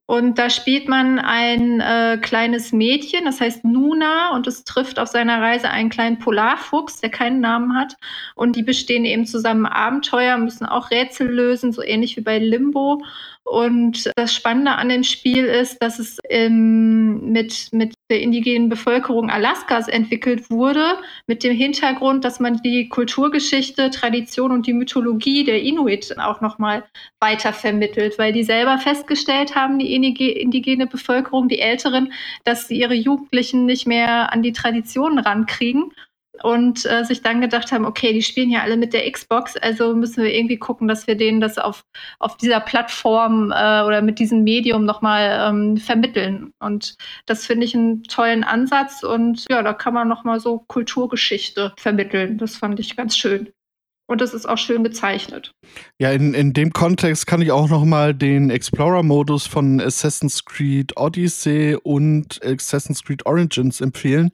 [0.08, 5.08] Und da spielt man ein äh, kleines Mädchen, das heißt Nuna, und es trifft auf
[5.08, 7.96] seiner Reise einen kleinen Polarfuchs, der keinen Namen hat.
[8.36, 13.02] Und die bestehen eben zusammen Abenteuer, müssen auch Rätsel lösen, so ähnlich wie bei Limbo.
[13.48, 19.30] Und das Spannende an dem Spiel ist, dass es ähm, mit, mit der indigenen Bevölkerung
[19.30, 25.62] Alaskas entwickelt wurde, mit dem Hintergrund, dass man die Kulturgeschichte, Tradition und die Mythologie der
[25.62, 26.86] Inuit auch nochmal
[27.20, 32.14] weiter vermittelt, weil die selber festgestellt haben, die indigene Bevölkerung, die Älteren,
[32.46, 35.92] dass sie ihre Jugendlichen nicht mehr an die Traditionen rankriegen
[36.44, 39.96] und äh, sich dann gedacht haben, okay, die spielen ja alle mit der Xbox, also
[39.96, 41.84] müssen wir irgendwie gucken, dass wir denen das auf,
[42.20, 46.54] auf dieser Plattform äh, oder mit diesem Medium nochmal ähm, vermitteln.
[46.60, 51.74] Und das finde ich einen tollen Ansatz und ja, da kann man nochmal so Kulturgeschichte
[51.78, 52.38] vermitteln.
[52.38, 53.52] Das fand ich ganz schön.
[54.08, 55.52] Und das ist auch schön bezeichnet.
[56.00, 60.96] Ja, in, in dem Kontext kann ich auch noch mal den Explorer-Modus von Assassin's Creed
[60.96, 64.30] Odyssey und Assassin's Creed Origins empfehlen.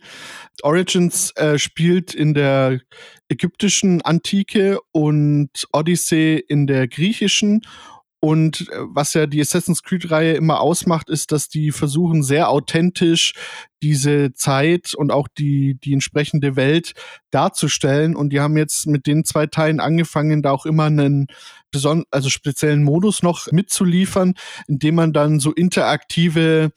[0.64, 2.82] Origins äh, spielt in der
[3.30, 7.62] ägyptischen Antike und Odyssey in der griechischen
[8.24, 13.34] und äh, was ja die Assassin's Creed-Reihe immer ausmacht, ist, dass die versuchen, sehr authentisch
[13.82, 16.94] diese Zeit und auch die, die entsprechende Welt
[17.32, 18.16] darzustellen.
[18.16, 21.28] Und die haben jetzt mit den zwei Teilen angefangen, da auch immer einen
[21.72, 24.36] beson also speziellen Modus noch mitzuliefern,
[24.68, 26.72] indem man dann so interaktive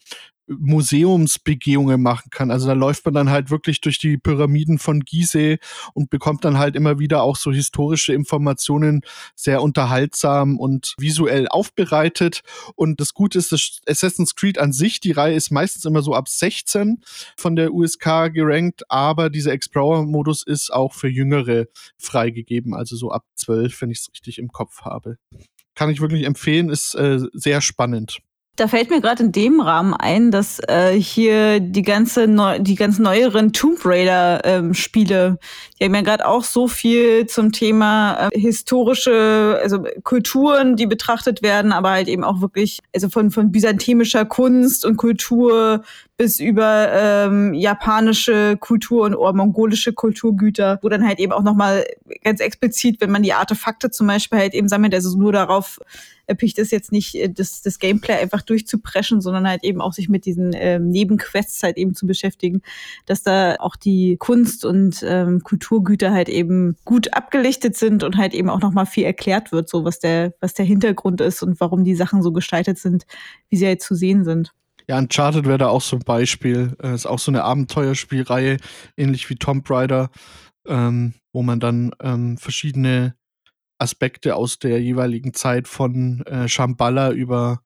[0.47, 2.51] Museumsbegehungen machen kann.
[2.51, 5.57] Also da läuft man dann halt wirklich durch die Pyramiden von Gizeh
[5.93, 9.01] und bekommt dann halt immer wieder auch so historische Informationen
[9.35, 12.41] sehr unterhaltsam und visuell aufbereitet.
[12.75, 16.13] Und das Gute ist, dass Assassin's Creed an sich, die Reihe ist meistens immer so
[16.13, 17.01] ab 16
[17.37, 21.65] von der USK gerankt, aber dieser Explorer-Modus ist auch für Jüngere
[21.97, 25.17] freigegeben, also so ab 12, wenn ich es richtig im Kopf habe.
[25.75, 28.19] Kann ich wirklich empfehlen, ist äh, sehr spannend.
[28.57, 32.75] Da fällt mir gerade in dem Rahmen ein, dass äh, hier die ganze neu, die
[32.75, 35.39] ganz neueren Tomb Raider ähm, Spiele,
[35.77, 41.41] die haben ja gerade auch so viel zum Thema äh, historische, also Kulturen, die betrachtet
[41.41, 45.83] werden, aber halt eben auch wirklich, also von von byzantinischer Kunst und Kultur
[46.15, 51.85] bis über ähm, japanische Kultur und oder mongolische Kulturgüter, wo dann halt eben auch nochmal
[52.23, 55.79] ganz explizit, wenn man die Artefakte zum Beispiel halt eben sammelt, also nur darauf
[56.27, 60.09] erpicht ist jetzt nicht äh, das, das Gameplay einfach durchzupreschen, sondern halt eben auch sich
[60.09, 62.61] mit diesen ähm, Nebenquests halt eben zu beschäftigen,
[63.05, 68.33] dass da auch die Kunst und ähm, Kulturgüter halt eben gut abgelichtet sind und halt
[68.33, 71.83] eben auch nochmal viel erklärt wird, so was der, was der Hintergrund ist und warum
[71.83, 73.05] die Sachen so gestaltet sind,
[73.49, 74.53] wie sie halt zu sehen sind.
[74.87, 76.75] Ja, Uncharted wäre da auch so ein Beispiel.
[76.81, 78.57] Äh, ist auch so eine Abenteuerspielreihe,
[78.97, 80.09] ähnlich wie Tomb Raider,
[80.67, 83.15] ähm, wo man dann ähm, verschiedene
[83.77, 87.61] Aspekte aus der jeweiligen Zeit von äh, Shambhala über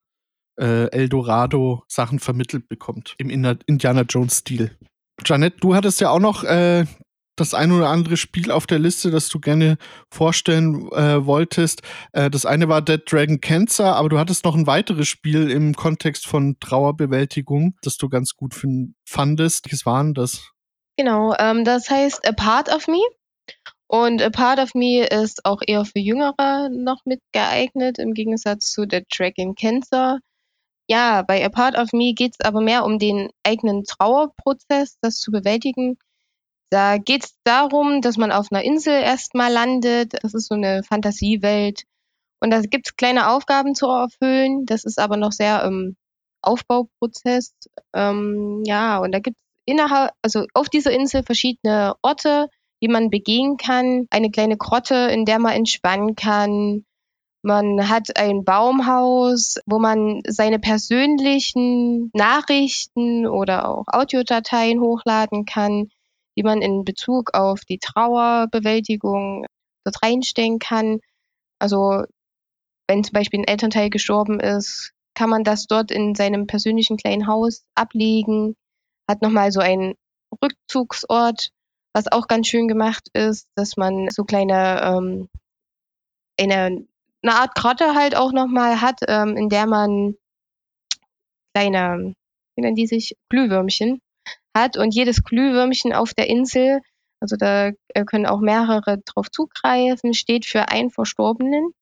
[0.59, 3.15] äh, Eldorado Sachen vermittelt bekommt.
[3.17, 4.77] Im Indiana Jones-Stil.
[5.25, 6.85] Janet, du hattest ja auch noch äh,
[7.39, 9.77] das ein oder andere Spiel auf der Liste, das du gerne
[10.11, 11.81] vorstellen äh, wolltest.
[12.11, 15.73] Äh, das eine war Dead Dragon Cancer, aber du hattest noch ein weiteres Spiel im
[15.73, 18.53] Kontext von Trauerbewältigung, das du ganz gut
[19.05, 19.65] fandest.
[19.65, 20.51] Welches waren das?
[20.97, 22.99] Genau, ähm, das heißt A Part of Me.
[23.91, 28.71] Und A Part of Me ist auch eher für Jüngere noch mit geeignet, im Gegensatz
[28.71, 30.19] zu The Dragon Cancer.
[30.87, 35.15] Ja, bei A Part of Me geht es aber mehr um den eigenen Trauerprozess, das
[35.15, 35.97] zu bewältigen.
[36.69, 40.13] Da geht es darum, dass man auf einer Insel erstmal landet.
[40.21, 41.81] Das ist so eine Fantasiewelt.
[42.41, 44.67] Und da gibt es kleine Aufgaben zu erfüllen.
[44.67, 45.97] Das ist aber noch sehr im ähm,
[46.43, 47.55] Aufbauprozess.
[47.93, 52.49] Ähm, ja, und da gibt es innerhalb, also auf dieser Insel verschiedene Orte,
[52.87, 54.07] man begehen kann.
[54.09, 56.85] Eine kleine Grotte, in der man entspannen kann.
[57.41, 65.89] Man hat ein Baumhaus, wo man seine persönlichen Nachrichten oder auch Audiodateien hochladen kann
[66.39, 69.45] die man in Bezug auf die Trauerbewältigung
[69.83, 71.01] dort reinstellen kann.
[71.59, 72.03] Also
[72.87, 77.27] wenn zum Beispiel ein Elternteil gestorben ist, kann man das dort in seinem persönlichen kleinen
[77.27, 78.55] Haus ablegen,
[79.05, 79.95] hat nochmal so einen
[80.41, 81.49] Rückzugsort,
[81.93, 85.29] was auch ganz schön gemacht ist, dass man so kleine, ähm,
[86.39, 86.85] eine,
[87.21, 90.15] eine Art Grotte halt auch nochmal hat, ähm, in der man
[91.53, 92.13] kleine,
[92.55, 94.01] wie nennen die sich, Glühwürmchen
[94.55, 96.81] hat und jedes Glühwürmchen auf der Insel,
[97.19, 101.73] also da äh, können auch mehrere drauf zugreifen, steht für einen Verstorbenen.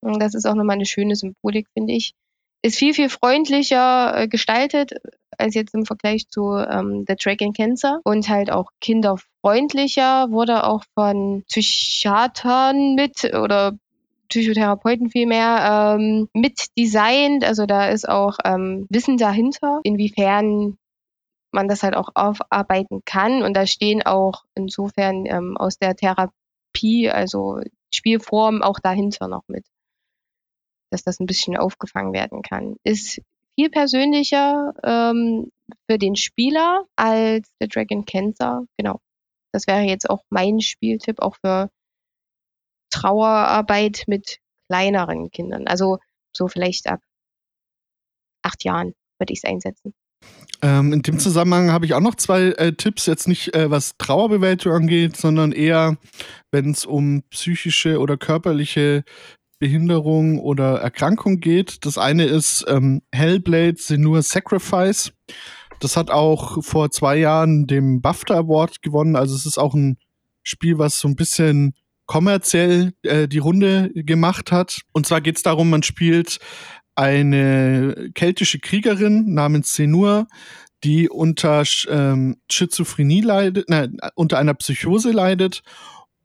[0.00, 2.14] Und das ist auch nochmal eine schöne Symbolik, finde ich.
[2.62, 4.92] Ist viel, viel freundlicher äh, gestaltet
[5.38, 10.84] als jetzt im Vergleich zu ähm, The Dragon Cancer und halt auch kinderfreundlicher, wurde auch
[10.94, 13.78] von Psychiatern mit oder
[14.28, 17.44] Psychotherapeuten vielmehr ähm, mit designt.
[17.44, 20.76] Also da ist auch ähm, Wissen dahinter, inwiefern
[21.50, 23.42] man das halt auch aufarbeiten kann.
[23.42, 27.60] Und da stehen auch insofern ähm, aus der Therapie, also
[27.92, 29.64] Spielform auch dahinter noch mit,
[30.90, 32.76] dass das ein bisschen aufgefangen werden kann.
[32.84, 33.22] Ist
[33.58, 35.50] viel persönlicher ähm,
[35.90, 38.64] für den Spieler als The Dragon Cancer.
[38.76, 39.00] Genau.
[39.52, 41.70] Das wäre jetzt auch mein Spieltipp, auch für
[42.90, 44.38] Trauerarbeit mit
[44.68, 45.66] kleineren Kindern.
[45.66, 45.98] Also
[46.36, 47.00] so vielleicht ab
[48.44, 49.92] acht Jahren würde ich es einsetzen.
[50.62, 53.96] Ähm, in dem Zusammenhang habe ich auch noch zwei äh, Tipps, jetzt nicht äh, was
[53.98, 55.96] Trauerbewältigung angeht, sondern eher,
[56.50, 59.04] wenn es um psychische oder körperliche
[59.58, 61.84] Behinderung oder Erkrankung geht.
[61.84, 65.12] Das eine ist ähm, Hellblade Senua Sacrifice.
[65.80, 69.16] Das hat auch vor zwei Jahren den BAFTA Award gewonnen.
[69.16, 69.98] Also es ist auch ein
[70.42, 71.74] Spiel, was so ein bisschen
[72.06, 74.80] kommerziell äh, die Runde gemacht hat.
[74.92, 76.38] Und zwar geht es darum, man spielt
[76.96, 80.26] eine keltische Kriegerin namens Senur,
[80.84, 85.62] die unter ähm, Schizophrenie leidet, nein, unter einer Psychose leidet.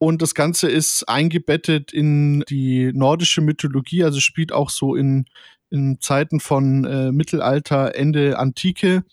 [0.04, 5.24] Und das Ganze ist eingebettet in die nordische Mythologie, also spielt auch so in,
[5.70, 9.04] in Zeiten von äh, Mittelalter, Ende Antike.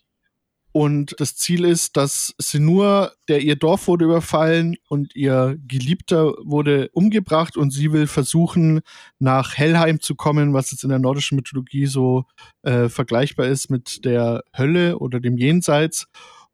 [0.74, 6.90] Und das Ziel ist, dass Senur, der ihr Dorf wurde überfallen und ihr Geliebter wurde
[6.92, 8.82] umgebracht und sie will versuchen,
[9.18, 12.26] nach Helheim zu kommen, was jetzt in der nordischen Mythologie so
[12.64, 16.10] äh, vergleichbar ist mit der Hölle oder dem Jenseits.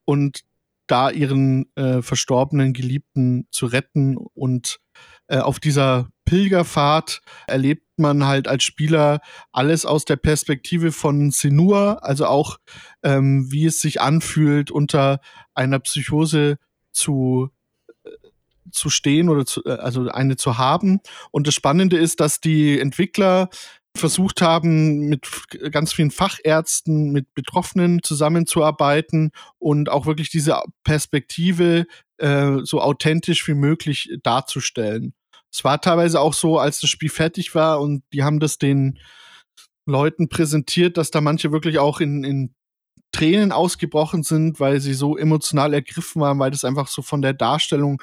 [0.05, 0.43] Und
[0.87, 4.79] da ihren äh, verstorbenen Geliebten zu retten und
[5.27, 9.21] äh, auf dieser Pilgerfahrt erlebt man halt als Spieler
[9.51, 12.57] alles aus der Perspektive von Senur, also auch
[13.03, 15.19] ähm, wie es sich anfühlt, unter
[15.53, 16.57] einer Psychose
[16.91, 17.49] zu
[18.03, 18.09] äh,
[18.71, 20.99] zu stehen oder zu, äh, also eine zu haben.
[21.31, 23.49] Und das Spannende ist, dass die Entwickler
[23.97, 25.27] versucht haben, mit
[25.71, 31.85] ganz vielen Fachärzten, mit Betroffenen zusammenzuarbeiten und auch wirklich diese Perspektive
[32.17, 35.13] äh, so authentisch wie möglich darzustellen.
[35.51, 38.99] Es war teilweise auch so, als das Spiel fertig war und die haben das den
[39.85, 42.53] Leuten präsentiert, dass da manche wirklich auch in, in
[43.11, 47.33] Tränen ausgebrochen sind, weil sie so emotional ergriffen waren, weil das einfach so von der
[47.33, 48.01] Darstellung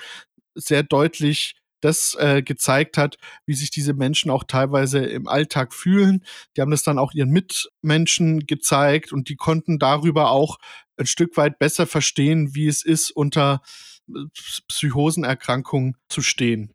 [0.55, 6.25] sehr deutlich das äh, gezeigt hat, wie sich diese Menschen auch teilweise im Alltag fühlen.
[6.57, 10.59] Die haben das dann auch ihren Mitmenschen gezeigt und die konnten darüber auch
[10.97, 13.63] ein Stück weit besser verstehen, wie es ist, unter
[14.09, 14.21] äh,
[14.69, 16.73] Psychosenerkrankungen zu stehen.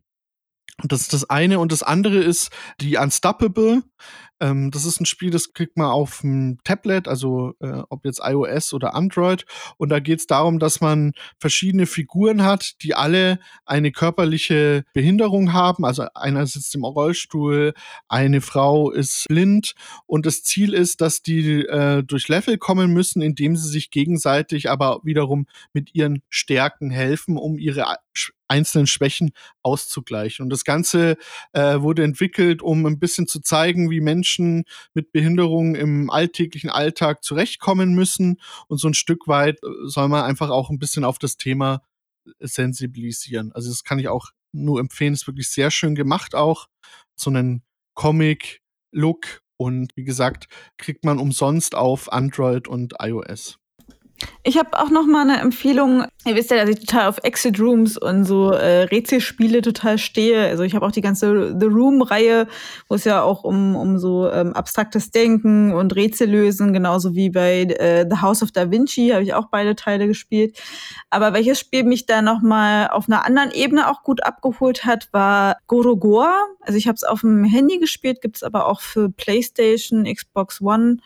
[0.84, 1.58] Das ist das eine.
[1.58, 2.50] Und das andere ist
[2.80, 3.82] die Unstoppable.
[4.40, 8.20] Ähm, das ist ein Spiel, das kriegt man auf dem Tablet, also äh, ob jetzt
[8.24, 9.44] iOS oder Android.
[9.76, 15.52] Und da geht es darum, dass man verschiedene Figuren hat, die alle eine körperliche Behinderung
[15.52, 15.84] haben.
[15.84, 17.74] Also einer sitzt im Rollstuhl,
[18.08, 19.74] eine Frau ist blind.
[20.06, 24.70] Und das Ziel ist, dass die äh, durch Level kommen müssen, indem sie sich gegenseitig
[24.70, 27.84] aber wiederum mit ihren Stärken helfen, um ihre
[28.50, 29.30] einzelnen Schwächen
[29.62, 30.42] auszugleichen.
[30.42, 31.16] Und das Ganze
[31.52, 37.24] äh, wurde entwickelt, um ein bisschen zu zeigen, wie Menschen mit Behinderungen im alltäglichen Alltag
[37.24, 38.40] zurechtkommen müssen.
[38.68, 41.82] Und so ein Stück weit äh, soll man einfach auch ein bisschen auf das Thema
[42.38, 43.52] sensibilisieren.
[43.52, 45.14] Also das kann ich auch nur empfehlen.
[45.14, 46.68] Ist wirklich sehr schön gemacht auch.
[47.16, 47.62] So einen
[47.94, 53.59] Comic-Look und wie gesagt, kriegt man umsonst auf Android und iOS.
[54.42, 56.04] Ich habe auch noch mal eine Empfehlung.
[56.26, 60.46] Ihr wisst ja, dass ich total auf Exit Rooms und so äh, Rätselspiele total stehe.
[60.46, 62.46] Also ich habe auch die ganze The Room-Reihe,
[62.88, 67.30] wo es ja auch um, um so ähm, abstraktes Denken und Rätsel lösen, genauso wie
[67.30, 70.58] bei äh, The House of Da Vinci habe ich auch beide Teile gespielt.
[71.10, 75.08] Aber welches Spiel mich da noch mal auf einer anderen Ebene auch gut abgeholt hat,
[75.12, 76.34] war Gorogoa.
[76.60, 80.60] Also ich habe es auf dem Handy gespielt, gibt es aber auch für PlayStation, Xbox
[80.60, 80.98] One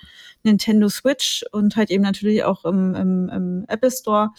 [0.44, 4.30] Nintendo Switch und halt eben natürlich auch im, im, im Apple Store.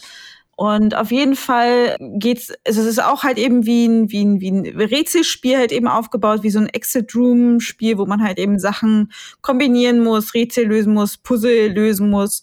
[0.58, 4.40] Und auf jeden Fall geht's, also es ist auch halt eben wie ein, wie ein,
[4.40, 9.12] wie ein Rätselspiel halt eben aufgebaut, wie so ein Exit-Room-Spiel, wo man halt eben Sachen
[9.42, 12.42] kombinieren muss, Rätsel lösen muss, Puzzle lösen muss.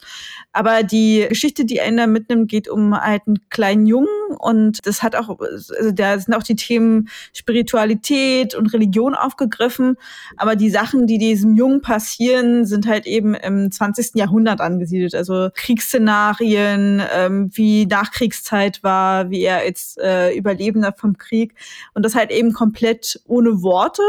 [0.51, 4.07] Aber die Geschichte, die einen da mitnimmt, geht um halt einen kleinen Jungen
[4.38, 9.97] und das hat auch, also da sind auch die Themen Spiritualität und Religion aufgegriffen.
[10.38, 14.11] Aber die Sachen, die diesem Jungen passieren, sind halt eben im 20.
[14.14, 15.16] Jahrhundert angesiedelt.
[15.16, 21.56] Also Kriegsszenarien, ähm, wie Nachkriegszeit war, wie er als äh, Überlebender vom Krieg.
[21.93, 24.04] Und das halt eben komplett ohne Worte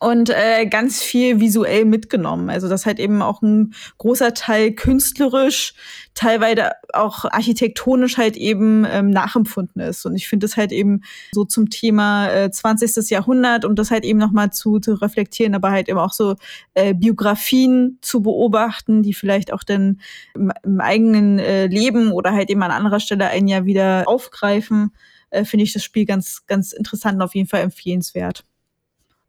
[0.00, 2.50] und äh, ganz viel visuell mitgenommen.
[2.50, 5.74] Also das halt eben auch ein großer Teil künstlerisch,
[6.14, 10.04] teilweise auch architektonisch halt eben ähm, nachempfunden ist.
[10.06, 13.10] Und ich finde es halt eben so zum Thema äh, 20.
[13.10, 16.36] Jahrhundert, um das halt eben nochmal zu, zu reflektieren, aber halt eben auch so
[16.74, 20.00] äh, Biografien zu beobachten, die vielleicht auch dann
[20.34, 24.92] im, im eigenen äh, Leben oder halt eben an anderer Stelle ein Jahr wieder aufgreifen,
[25.30, 28.44] äh, finde ich das Spiel ganz, ganz interessant und auf jeden Fall empfehlenswert.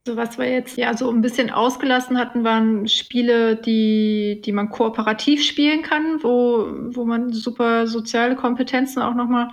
[0.07, 4.69] So, was wir jetzt ja so ein bisschen ausgelassen hatten, waren Spiele, die, die man
[4.69, 9.49] kooperativ spielen kann, wo, wo man super soziale Kompetenzen auch nochmal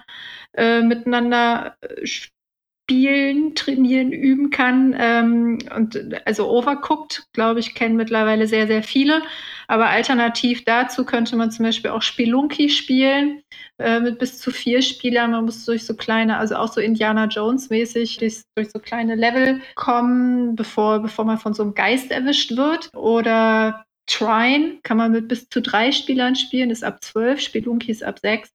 [0.54, 4.94] äh, miteinander äh, spielen, trainieren, üben kann.
[4.96, 9.22] Ähm, und also Overcooked, glaube ich, kennen mittlerweile sehr, sehr viele.
[9.66, 13.42] Aber alternativ dazu könnte man zum Beispiel auch Spelunky spielen
[13.78, 15.32] äh, mit bis zu vier Spielern.
[15.32, 19.60] Man muss durch so kleine, also auch so Indiana Jones mäßig, durch, so kleine Level
[19.74, 22.90] kommen, bevor, bevor man von so einem Geist erwischt wird.
[22.94, 28.04] Oder Trine kann man mit bis zu drei Spielern spielen, ist ab zwölf, Spelunky ist
[28.04, 28.50] ab sechs.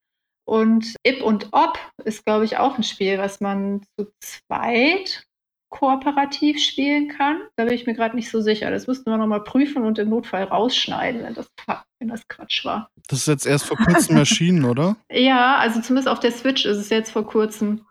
[0.45, 5.23] Und Ip und Ob ist, glaube ich, auch ein Spiel, was man zu zweit
[5.71, 7.41] kooperativ spielen kann.
[7.55, 8.69] Da bin ich mir gerade nicht so sicher.
[8.69, 11.49] Das müssten wir nochmal prüfen und im Notfall rausschneiden, wenn das,
[11.97, 12.91] wenn das Quatsch war.
[13.07, 14.97] Das ist jetzt erst vor kurzem erschienen, oder?
[15.09, 17.87] Ja, also zumindest auf der Switch ist es jetzt vor kurzem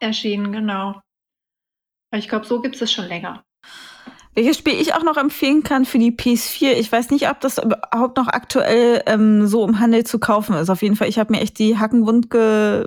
[0.00, 1.00] erschienen, genau.
[2.12, 3.44] Ich glaube, so gibt es es schon länger.
[4.34, 7.58] Welches Spiel ich auch noch empfehlen kann für die PS4, ich weiß nicht, ob das
[7.58, 10.70] überhaupt noch aktuell ähm, so im Handel zu kaufen ist.
[10.70, 12.84] Auf jeden Fall, ich habe mir echt die Hacken wund ge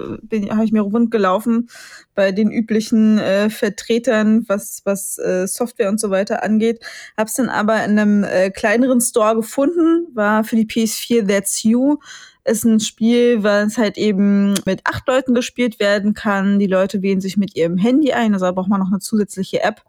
[0.50, 1.70] habe ich mir wund gelaufen
[2.16, 6.84] bei den üblichen äh, Vertretern, was was äh, Software und so weiter angeht.
[7.16, 11.98] Hab's dann aber in einem äh, kleineren Store gefunden, war für die PS4 That's You
[12.43, 16.60] ist ein Spiel, was halt eben mit acht Leuten gespielt werden kann.
[16.60, 19.82] Die Leute wählen sich mit ihrem Handy ein, also braucht man noch eine zusätzliche App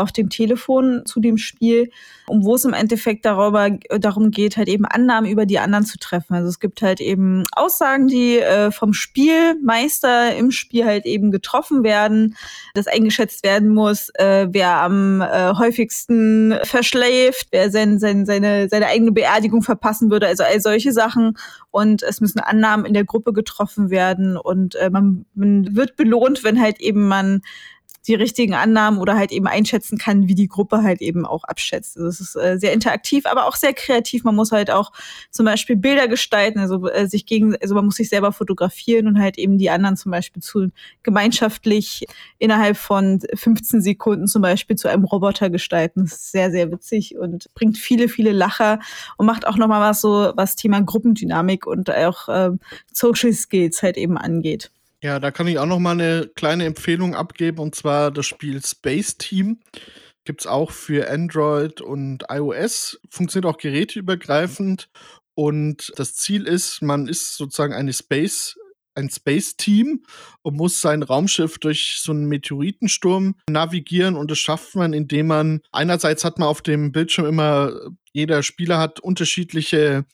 [0.00, 1.90] auf dem Telefon zu dem Spiel,
[2.26, 5.98] um wo es im Endeffekt darüber, darum geht, halt eben Annahmen über die anderen zu
[5.98, 6.34] treffen.
[6.34, 11.82] Also es gibt halt eben Aussagen, die äh, vom Spielmeister im Spiel halt eben getroffen
[11.82, 12.36] werden,
[12.74, 18.86] dass eingeschätzt werden muss, äh, wer am äh, häufigsten verschläft, wer sein, sein, seine, seine
[18.86, 21.36] eigene Beerdigung verpassen würde, also all solche Sachen.
[21.70, 26.44] Und es müssen Annahmen in der Gruppe getroffen werden und äh, man, man wird belohnt,
[26.44, 27.42] wenn halt eben man
[28.10, 31.96] die richtigen Annahmen oder halt eben einschätzen kann, wie die Gruppe halt eben auch abschätzt.
[31.96, 34.24] Also es ist äh, sehr interaktiv, aber auch sehr kreativ.
[34.24, 34.92] Man muss halt auch
[35.30, 39.20] zum Beispiel Bilder gestalten, also äh, sich gegen, also man muss sich selber fotografieren und
[39.20, 40.72] halt eben die anderen zum Beispiel zu
[41.04, 42.04] gemeinschaftlich
[42.38, 46.02] innerhalb von 15 Sekunden zum Beispiel zu einem Roboter gestalten.
[46.02, 48.80] Das ist sehr, sehr witzig und bringt viele, viele Lacher
[49.18, 52.50] und macht auch nochmal was so, was Thema Gruppendynamik und auch äh,
[52.92, 54.72] Social Skills halt eben angeht.
[55.02, 58.62] Ja, da kann ich auch noch mal eine kleine Empfehlung abgeben und zwar das Spiel
[58.62, 59.60] Space Team.
[60.24, 64.90] Gibt es auch für Android und iOS, funktioniert auch geräteübergreifend.
[65.34, 68.56] Und das Ziel ist, man ist sozusagen eine Space
[68.94, 70.02] ein Space-Team
[70.42, 74.16] und muss sein Raumschiff durch so einen Meteoritensturm navigieren.
[74.16, 77.72] Und das schafft man, indem man einerseits hat man auf dem Bildschirm immer,
[78.12, 80.04] jeder Spieler hat unterschiedliche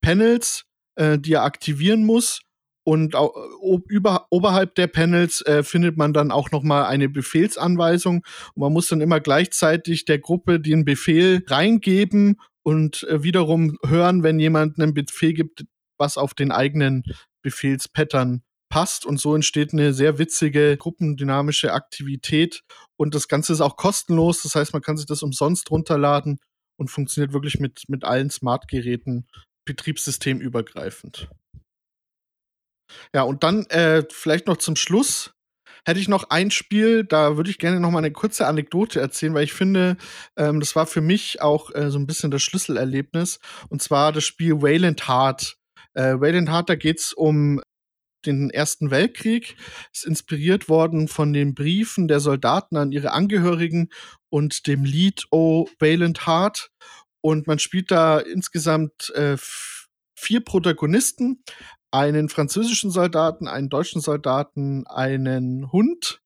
[0.00, 0.64] Panels,
[0.96, 2.40] äh, die er aktivieren muss
[2.84, 8.16] Und ob, über, oberhalb der Panels äh, findet man dann auch noch mal eine Befehlsanweisung.
[8.54, 14.22] Und man muss dann immer gleichzeitig der Gruppe den Befehl reingeben und äh, wiederum hören,
[14.22, 15.64] wenn jemand einen Befehl gibt,
[15.98, 17.04] was auf den eigenen
[17.42, 19.06] Befehlspattern passt.
[19.06, 22.62] Und so entsteht eine sehr witzige gruppendynamische Aktivität.
[22.96, 24.42] Und das Ganze ist auch kostenlos.
[24.42, 26.38] Das heißt, man kann sich das umsonst runterladen
[26.76, 29.26] und funktioniert wirklich mit, mit allen Smart-Geräten
[29.64, 31.30] betriebssystemübergreifend.
[33.14, 35.34] Ja, und dann äh, vielleicht noch zum Schluss
[35.84, 39.34] hätte ich noch ein Spiel, da würde ich gerne noch mal eine kurze Anekdote erzählen,
[39.34, 39.96] weil ich finde,
[40.36, 43.38] ähm, das war für mich auch äh, so ein bisschen das Schlüsselerlebnis.
[43.68, 45.56] Und zwar das Spiel Wayland Heart.
[45.94, 47.60] Äh, Wayland Heart, da geht es um
[48.24, 49.56] den Ersten Weltkrieg.
[49.92, 53.90] Ist inspiriert worden von den Briefen der Soldaten an ihre Angehörigen
[54.30, 56.70] und dem Lied O Wayland Heart.
[57.20, 59.36] Und man spielt da insgesamt äh,
[60.16, 61.42] vier Protagonisten
[61.94, 66.20] einen französischen Soldaten, einen deutschen Soldaten, einen Hund,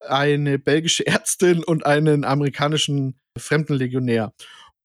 [0.00, 4.32] eine belgische Ärztin und einen amerikanischen Fremdenlegionär.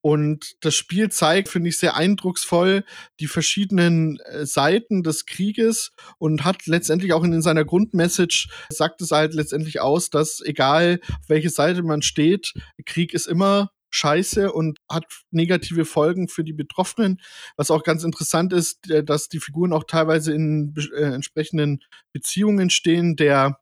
[0.02, 2.84] Und das Spiel zeigt, finde ich, sehr eindrucksvoll
[3.22, 9.12] die verschiedenen äh, Seiten des Krieges und hat letztendlich auch in seiner Grundmessage, sagt es
[9.12, 12.53] halt letztendlich aus, dass egal auf welche Seite man steht,
[12.86, 17.22] Krieg ist immer scheiße und hat negative Folgen für die Betroffenen.
[17.58, 21.80] Was auch ganz interessant ist, dass die Figuren auch teilweise in äh, entsprechenden
[22.12, 23.16] Beziehungen stehen.
[23.16, 23.60] Der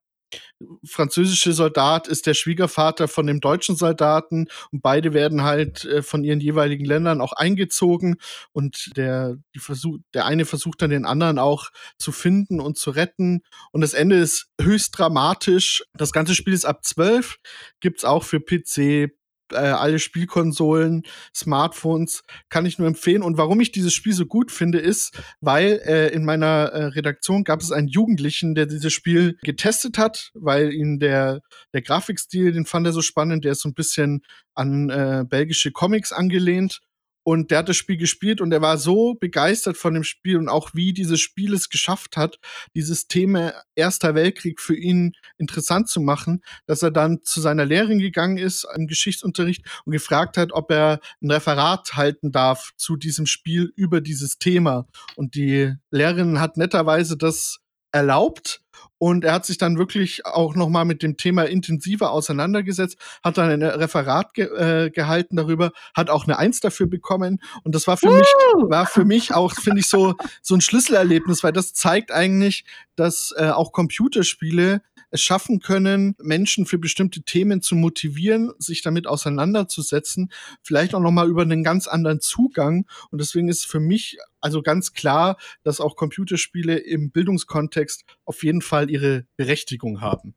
[0.84, 6.24] französische Soldat ist der Schwiegervater von dem deutschen Soldaten und beide werden halt äh, von
[6.24, 8.16] ihren jeweiligen Ländern auch eingezogen
[8.52, 12.92] und der, die Versuch, der eine versucht dann den anderen auch zu finden und zu
[12.92, 13.42] retten
[13.72, 15.84] und das Ende ist höchst dramatisch.
[15.94, 17.38] Das ganze Spiel ist ab 12,
[17.80, 19.12] gibt's auch für PC,
[19.52, 21.04] äh, alle Spielkonsolen,
[21.36, 23.22] Smartphones, kann ich nur empfehlen.
[23.22, 27.44] Und warum ich dieses Spiel so gut finde, ist, weil äh, in meiner äh, Redaktion
[27.44, 31.42] gab es einen Jugendlichen, der dieses Spiel getestet hat, weil ihn der,
[31.74, 34.22] der Grafikstil, den fand er so spannend, der ist so ein bisschen
[34.54, 36.80] an äh, belgische Comics angelehnt.
[37.24, 40.50] Und der hat das Spiel gespielt und er war so begeistert von dem Spiel und
[40.50, 42.40] auch wie dieses Spiel es geschafft hat,
[42.76, 48.00] dieses Thema Erster Weltkrieg für ihn interessant zu machen, dass er dann zu seiner Lehrerin
[48.00, 53.26] gegangen ist im Geschichtsunterricht und gefragt hat, ob er ein Referat halten darf zu diesem
[53.26, 54.86] Spiel über dieses Thema.
[55.16, 57.63] Und die Lehrerin hat netterweise das
[57.94, 58.64] erlaubt
[59.04, 63.38] und er hat sich dann wirklich auch noch mal mit dem Thema intensiver auseinandergesetzt, hat
[63.38, 67.42] dann ein Referat ge äh, gehalten darüber, hat auch eine Eins dafür bekommen.
[67.66, 68.14] Und das war für uh!
[68.14, 68.28] mich,
[68.70, 72.64] war für mich auch, finde ich, so, so ein Schlüsselerlebnis, weil das zeigt eigentlich,
[72.96, 74.82] dass äh, auch Computerspiele
[75.14, 80.32] es schaffen können, Menschen für bestimmte Themen zu motivieren, sich damit auseinanderzusetzen,
[80.64, 82.88] vielleicht auch noch mal über einen ganz anderen Zugang.
[83.12, 88.62] Und deswegen ist für mich also ganz klar, dass auch Computerspiele im Bildungskontext auf jeden
[88.62, 90.34] Fall ihre Berechtigung haben.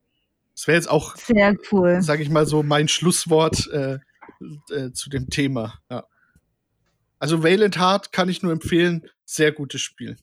[0.55, 3.99] Das wäre jetzt auch, sehr cool, sage ich mal so, mein Schlusswort äh,
[4.71, 5.81] äh, zu dem Thema.
[5.91, 6.05] Ja.
[7.19, 10.19] Also Valiant Heart kann ich nur empfehlen, sehr gutes Spiel.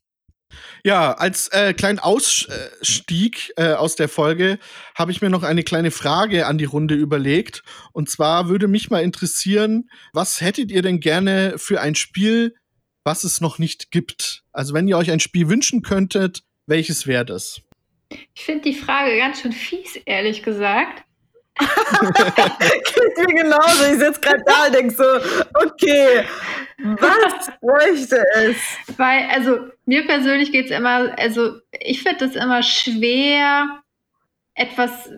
[0.84, 4.60] Ja, als äh, kleinen Ausstieg äh, aus der Folge
[4.96, 7.64] habe ich mir noch eine kleine Frage an die Runde überlegt.
[7.92, 12.56] Und zwar würde mich mal interessieren, was hättet ihr denn gerne für ein Spiel,
[13.04, 14.44] was es noch nicht gibt?
[14.52, 17.62] Also wenn ihr euch ein Spiel wünschen könntet, welches wäre das?
[18.36, 21.04] Ich finde die Frage ganz schön fies, ehrlich gesagt.
[21.60, 23.84] Geht mir genauso.
[23.92, 25.04] Ich sitze gerade da und denke so,
[25.66, 26.24] okay,
[26.84, 28.58] was bräuchte es?
[28.98, 33.84] Weil, also mir persönlich geht es immer, also ich finde es immer schwer,
[34.56, 35.10] etwas,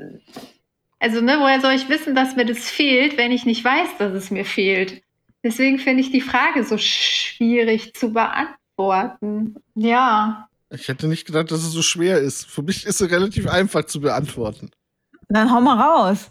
[0.99, 4.13] also ne, woher soll ich wissen, dass mir das fehlt, wenn ich nicht weiß, dass
[4.13, 5.01] es mir fehlt?
[5.43, 9.55] Deswegen finde ich die Frage so schwierig zu beantworten.
[9.75, 10.49] Ja.
[10.71, 12.45] Ich hätte nicht gedacht, dass es so schwer ist.
[12.45, 14.71] Für mich ist es relativ einfach zu beantworten.
[15.29, 16.29] Dann hau mal raus.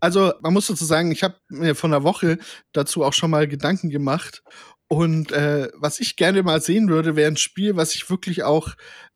[0.00, 2.38] Also, man muss dazu sagen, ich habe mir von der Woche
[2.72, 4.42] dazu auch schon mal Gedanken gemacht.
[4.88, 8.74] Und äh, was ich gerne mal sehen würde, wäre ein Spiel, was sich wirklich auch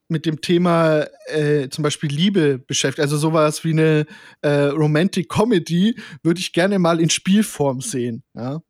[0.09, 3.01] mit dem Thema äh, zum Beispiel Liebe beschäftigt.
[3.01, 4.07] Also sowas wie eine
[4.43, 8.23] äh, Romantic Comedy würde ich gerne mal in Spielform sehen.
[8.35, 8.61] Ja?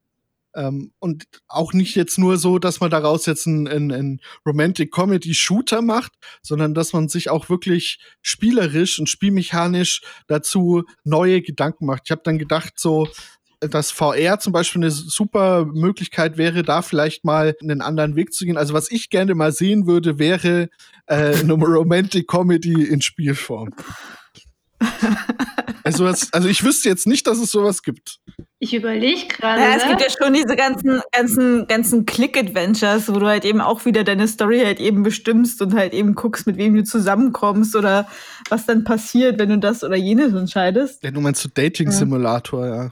[0.55, 5.35] Ähm, und auch nicht jetzt nur so, dass man daraus jetzt einen, einen Romantic Comedy
[5.35, 6.13] Shooter macht,
[6.43, 12.03] sondern dass man sich auch wirklich spielerisch und spielmechanisch dazu neue Gedanken macht.
[12.05, 13.09] Ich habe dann gedacht, so
[13.61, 18.45] dass VR zum Beispiel eine super Möglichkeit wäre, da vielleicht mal einen anderen Weg zu
[18.45, 18.57] gehen.
[18.57, 20.69] Also was ich gerne mal sehen würde, wäre
[21.07, 23.71] äh, eine Romantic Comedy in Spielform.
[25.87, 28.19] Also, also ich wüsste jetzt nicht, dass es sowas gibt.
[28.59, 29.61] Ich überlege gerade.
[29.61, 29.91] Ja, es ne?
[29.91, 34.27] gibt ja schon diese ganzen, ganzen, ganzen Click-Adventures, wo du halt eben auch wieder deine
[34.27, 38.09] Story halt eben bestimmst und halt eben guckst, mit wem du zusammenkommst oder
[38.49, 41.05] was dann passiert, wenn du das oder jenes entscheidest.
[41.05, 42.85] Ja, du meinst so Dating-Simulator, ja.
[42.85, 42.91] ja.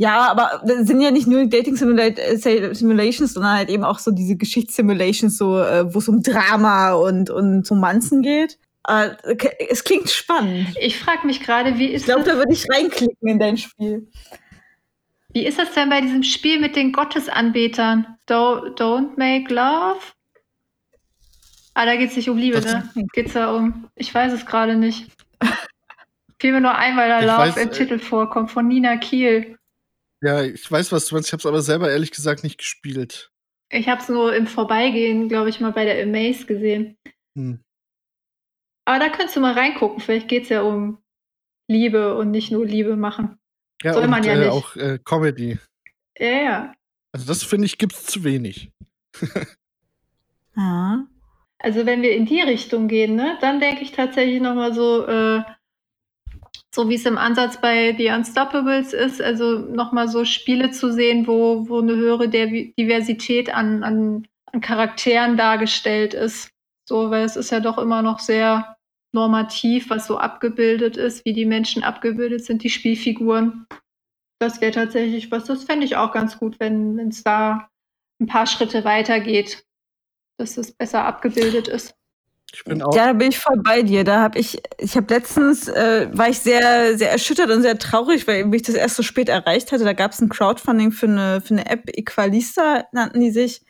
[0.00, 4.36] Ja, aber das sind ja nicht nur Dating Simulations, sondern halt eben auch so diese
[4.36, 8.58] Geschichtssimulations, so, äh, wo es um Drama und, und Romanzen geht.
[8.88, 9.16] Äh,
[9.68, 10.74] es klingt spannend.
[10.80, 14.10] Ich frage mich gerade, wie ist Ich glaube, da würde ich reinklicken in dein Spiel.
[15.28, 18.18] Wie ist das denn bei diesem Spiel mit den Gottesanbetern?
[18.24, 20.00] Do, don't make love?
[21.74, 22.90] Ah, da geht es nicht um Liebe, ne?
[23.12, 23.88] Geht es da um.
[23.94, 25.06] Ich weiß es gerade nicht.
[26.40, 28.96] Fiel mir nur ein, weil da ich Love weiß, im äh, Titel vorkommt, von Nina
[28.96, 29.58] Kiel.
[30.22, 31.28] Ja, ich weiß, was du meinst.
[31.28, 33.30] Ich habe es aber selber ehrlich gesagt nicht gespielt.
[33.70, 36.96] Ich habe es nur im Vorbeigehen, glaube ich, mal bei der Amaze gesehen.
[37.36, 37.60] Hm.
[38.88, 40.00] Aber da könntest du mal reingucken.
[40.00, 40.96] Vielleicht geht es ja um
[41.70, 43.38] Liebe und nicht nur Liebe machen.
[43.82, 44.48] Ja, Soll und, man ja äh, nicht.
[44.48, 45.58] auch äh, Comedy.
[46.18, 46.72] Ja, ja.
[47.12, 48.72] Also das finde ich gibt es zu wenig.
[50.56, 51.06] ja.
[51.58, 55.42] Also wenn wir in die Richtung gehen, ne, dann denke ich tatsächlich nochmal so, äh,
[56.74, 61.26] so wie es im Ansatz bei The Unstoppables ist, also nochmal so Spiele zu sehen,
[61.26, 66.48] wo, wo eine höhere Diversität an, an, an Charakteren dargestellt ist.
[66.88, 68.77] So, weil es ist ja doch immer noch sehr
[69.12, 73.66] normativ, was so abgebildet ist, wie die Menschen abgebildet sind, die Spielfiguren.
[74.38, 77.68] Das wäre tatsächlich was, das fände ich auch ganz gut, wenn es da
[78.20, 79.64] ein paar Schritte weitergeht,
[80.38, 81.94] dass es besser abgebildet ist.
[82.52, 82.94] Ich bin auch.
[82.94, 84.04] Ja, da bin ich voll bei dir.
[84.04, 88.26] Da habe ich, ich habe letztens, äh, war ich sehr, sehr erschüttert und sehr traurig,
[88.26, 89.84] weil ich das erst so spät erreicht hatte.
[89.84, 93.60] Da gab es ein Crowdfunding für eine, für eine App, Equalista nannten die sich,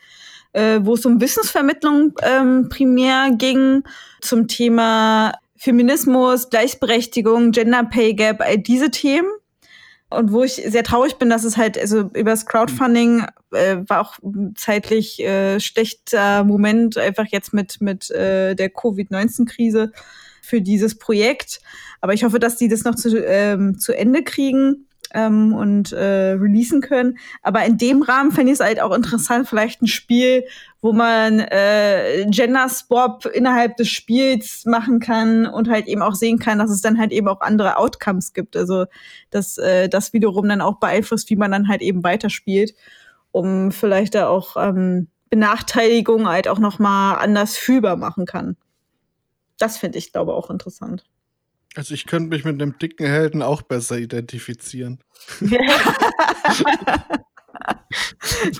[0.53, 3.83] äh, wo es um Wissensvermittlung ähm, primär ging,
[4.21, 9.29] zum Thema Feminismus, Gleichberechtigung, Gender Pay Gap, all diese Themen.
[10.11, 14.17] Und wo ich sehr traurig bin, dass es halt, also übers Crowdfunding äh, war auch
[14.55, 19.91] zeitlich äh, schlechter Moment, einfach jetzt mit, mit äh, der Covid-19-Krise
[20.41, 21.61] für dieses Projekt.
[22.01, 26.31] Aber ich hoffe, dass die das noch zu, ähm, zu Ende kriegen ähm, und äh,
[26.31, 27.17] releasen können.
[27.41, 30.45] Aber in dem Rahmen fände ich es halt auch interessant, vielleicht ein Spiel,
[30.81, 36.39] wo man äh, Gender Swap innerhalb des Spiels machen kann und halt eben auch sehen
[36.39, 38.55] kann, dass es dann halt eben auch andere Outcomes gibt.
[38.55, 38.85] Also
[39.29, 42.73] dass äh, das wiederum dann auch beeinflusst, wie man dann halt eben weiterspielt,
[43.31, 48.55] um vielleicht da auch ähm, Benachteiligung halt auch noch mal anders fühlbar machen kann.
[49.57, 51.03] Das finde ich, glaube auch interessant.
[51.75, 54.99] Also ich könnte mich mit einem dicken Helden auch besser identifizieren.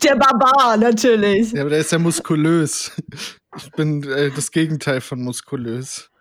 [0.03, 1.51] der Barbar, natürlich.
[1.51, 2.91] Ja, aber der ist ja muskulös.
[3.57, 6.11] Ich bin äh, das Gegenteil von muskulös.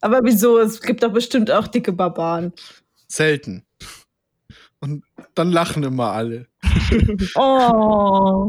[0.00, 0.58] Aber wieso?
[0.58, 2.52] Es gibt doch bestimmt auch dicke Barbaren.
[3.06, 3.66] Selten.
[4.80, 5.04] Und
[5.34, 6.46] dann lachen immer alle.
[7.34, 8.48] oh.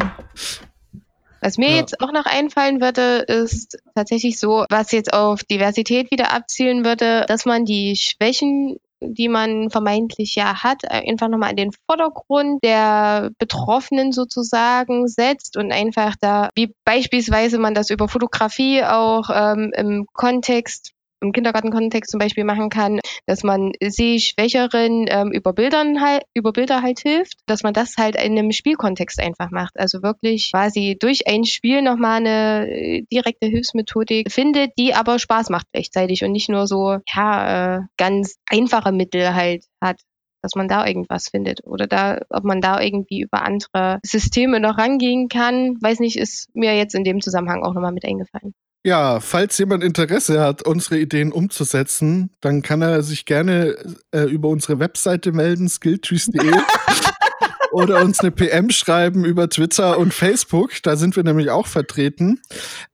[1.41, 1.77] Was mir ja.
[1.77, 7.25] jetzt auch noch einfallen würde, ist tatsächlich so, was jetzt auf Diversität wieder abzielen würde,
[7.27, 13.31] dass man die Schwächen die man vermeintlich ja hat, einfach nochmal in den Vordergrund der
[13.39, 20.05] Betroffenen sozusagen setzt und einfach da, wie beispielsweise man das über Fotografie auch ähm, im
[20.13, 26.51] Kontext im Kindergartenkontext zum Beispiel machen kann, dass man Sehschwächeren ähm, über Bildern halt, über
[26.51, 29.79] Bilder halt hilft, dass man das halt in einem Spielkontext einfach macht.
[29.79, 35.49] Also wirklich quasi durch ein Spiel nochmal eine äh, direkte Hilfsmethodik findet, die aber Spaß
[35.49, 39.97] macht gleichzeitig und nicht nur so, ja, äh, ganz einfache Mittel halt hat
[40.43, 44.77] dass man da irgendwas findet oder da, ob man da irgendwie über andere Systeme noch
[44.77, 45.77] rangehen kann.
[45.81, 48.53] Weiß nicht, ist mir jetzt in dem Zusammenhang auch nochmal mit eingefallen.
[48.83, 53.75] Ja, falls jemand Interesse hat, unsere Ideen umzusetzen, dann kann er sich gerne
[54.11, 56.51] äh, über unsere Webseite melden, skilltrees.de.
[57.71, 60.71] oder uns eine PM schreiben über Twitter und Facebook.
[60.83, 62.41] Da sind wir nämlich auch vertreten.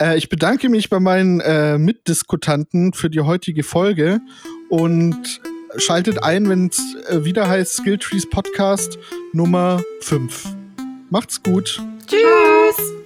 [0.01, 4.19] Äh, ich bedanke mich bei meinen äh, Mitdiskutanten für die heutige Folge
[4.69, 5.41] und
[5.77, 8.97] schaltet ein, wenn es äh, wieder heißt Skilltrees Podcast
[9.33, 10.55] Nummer 5.
[11.09, 11.81] Macht's gut.
[12.07, 12.96] Tschüss.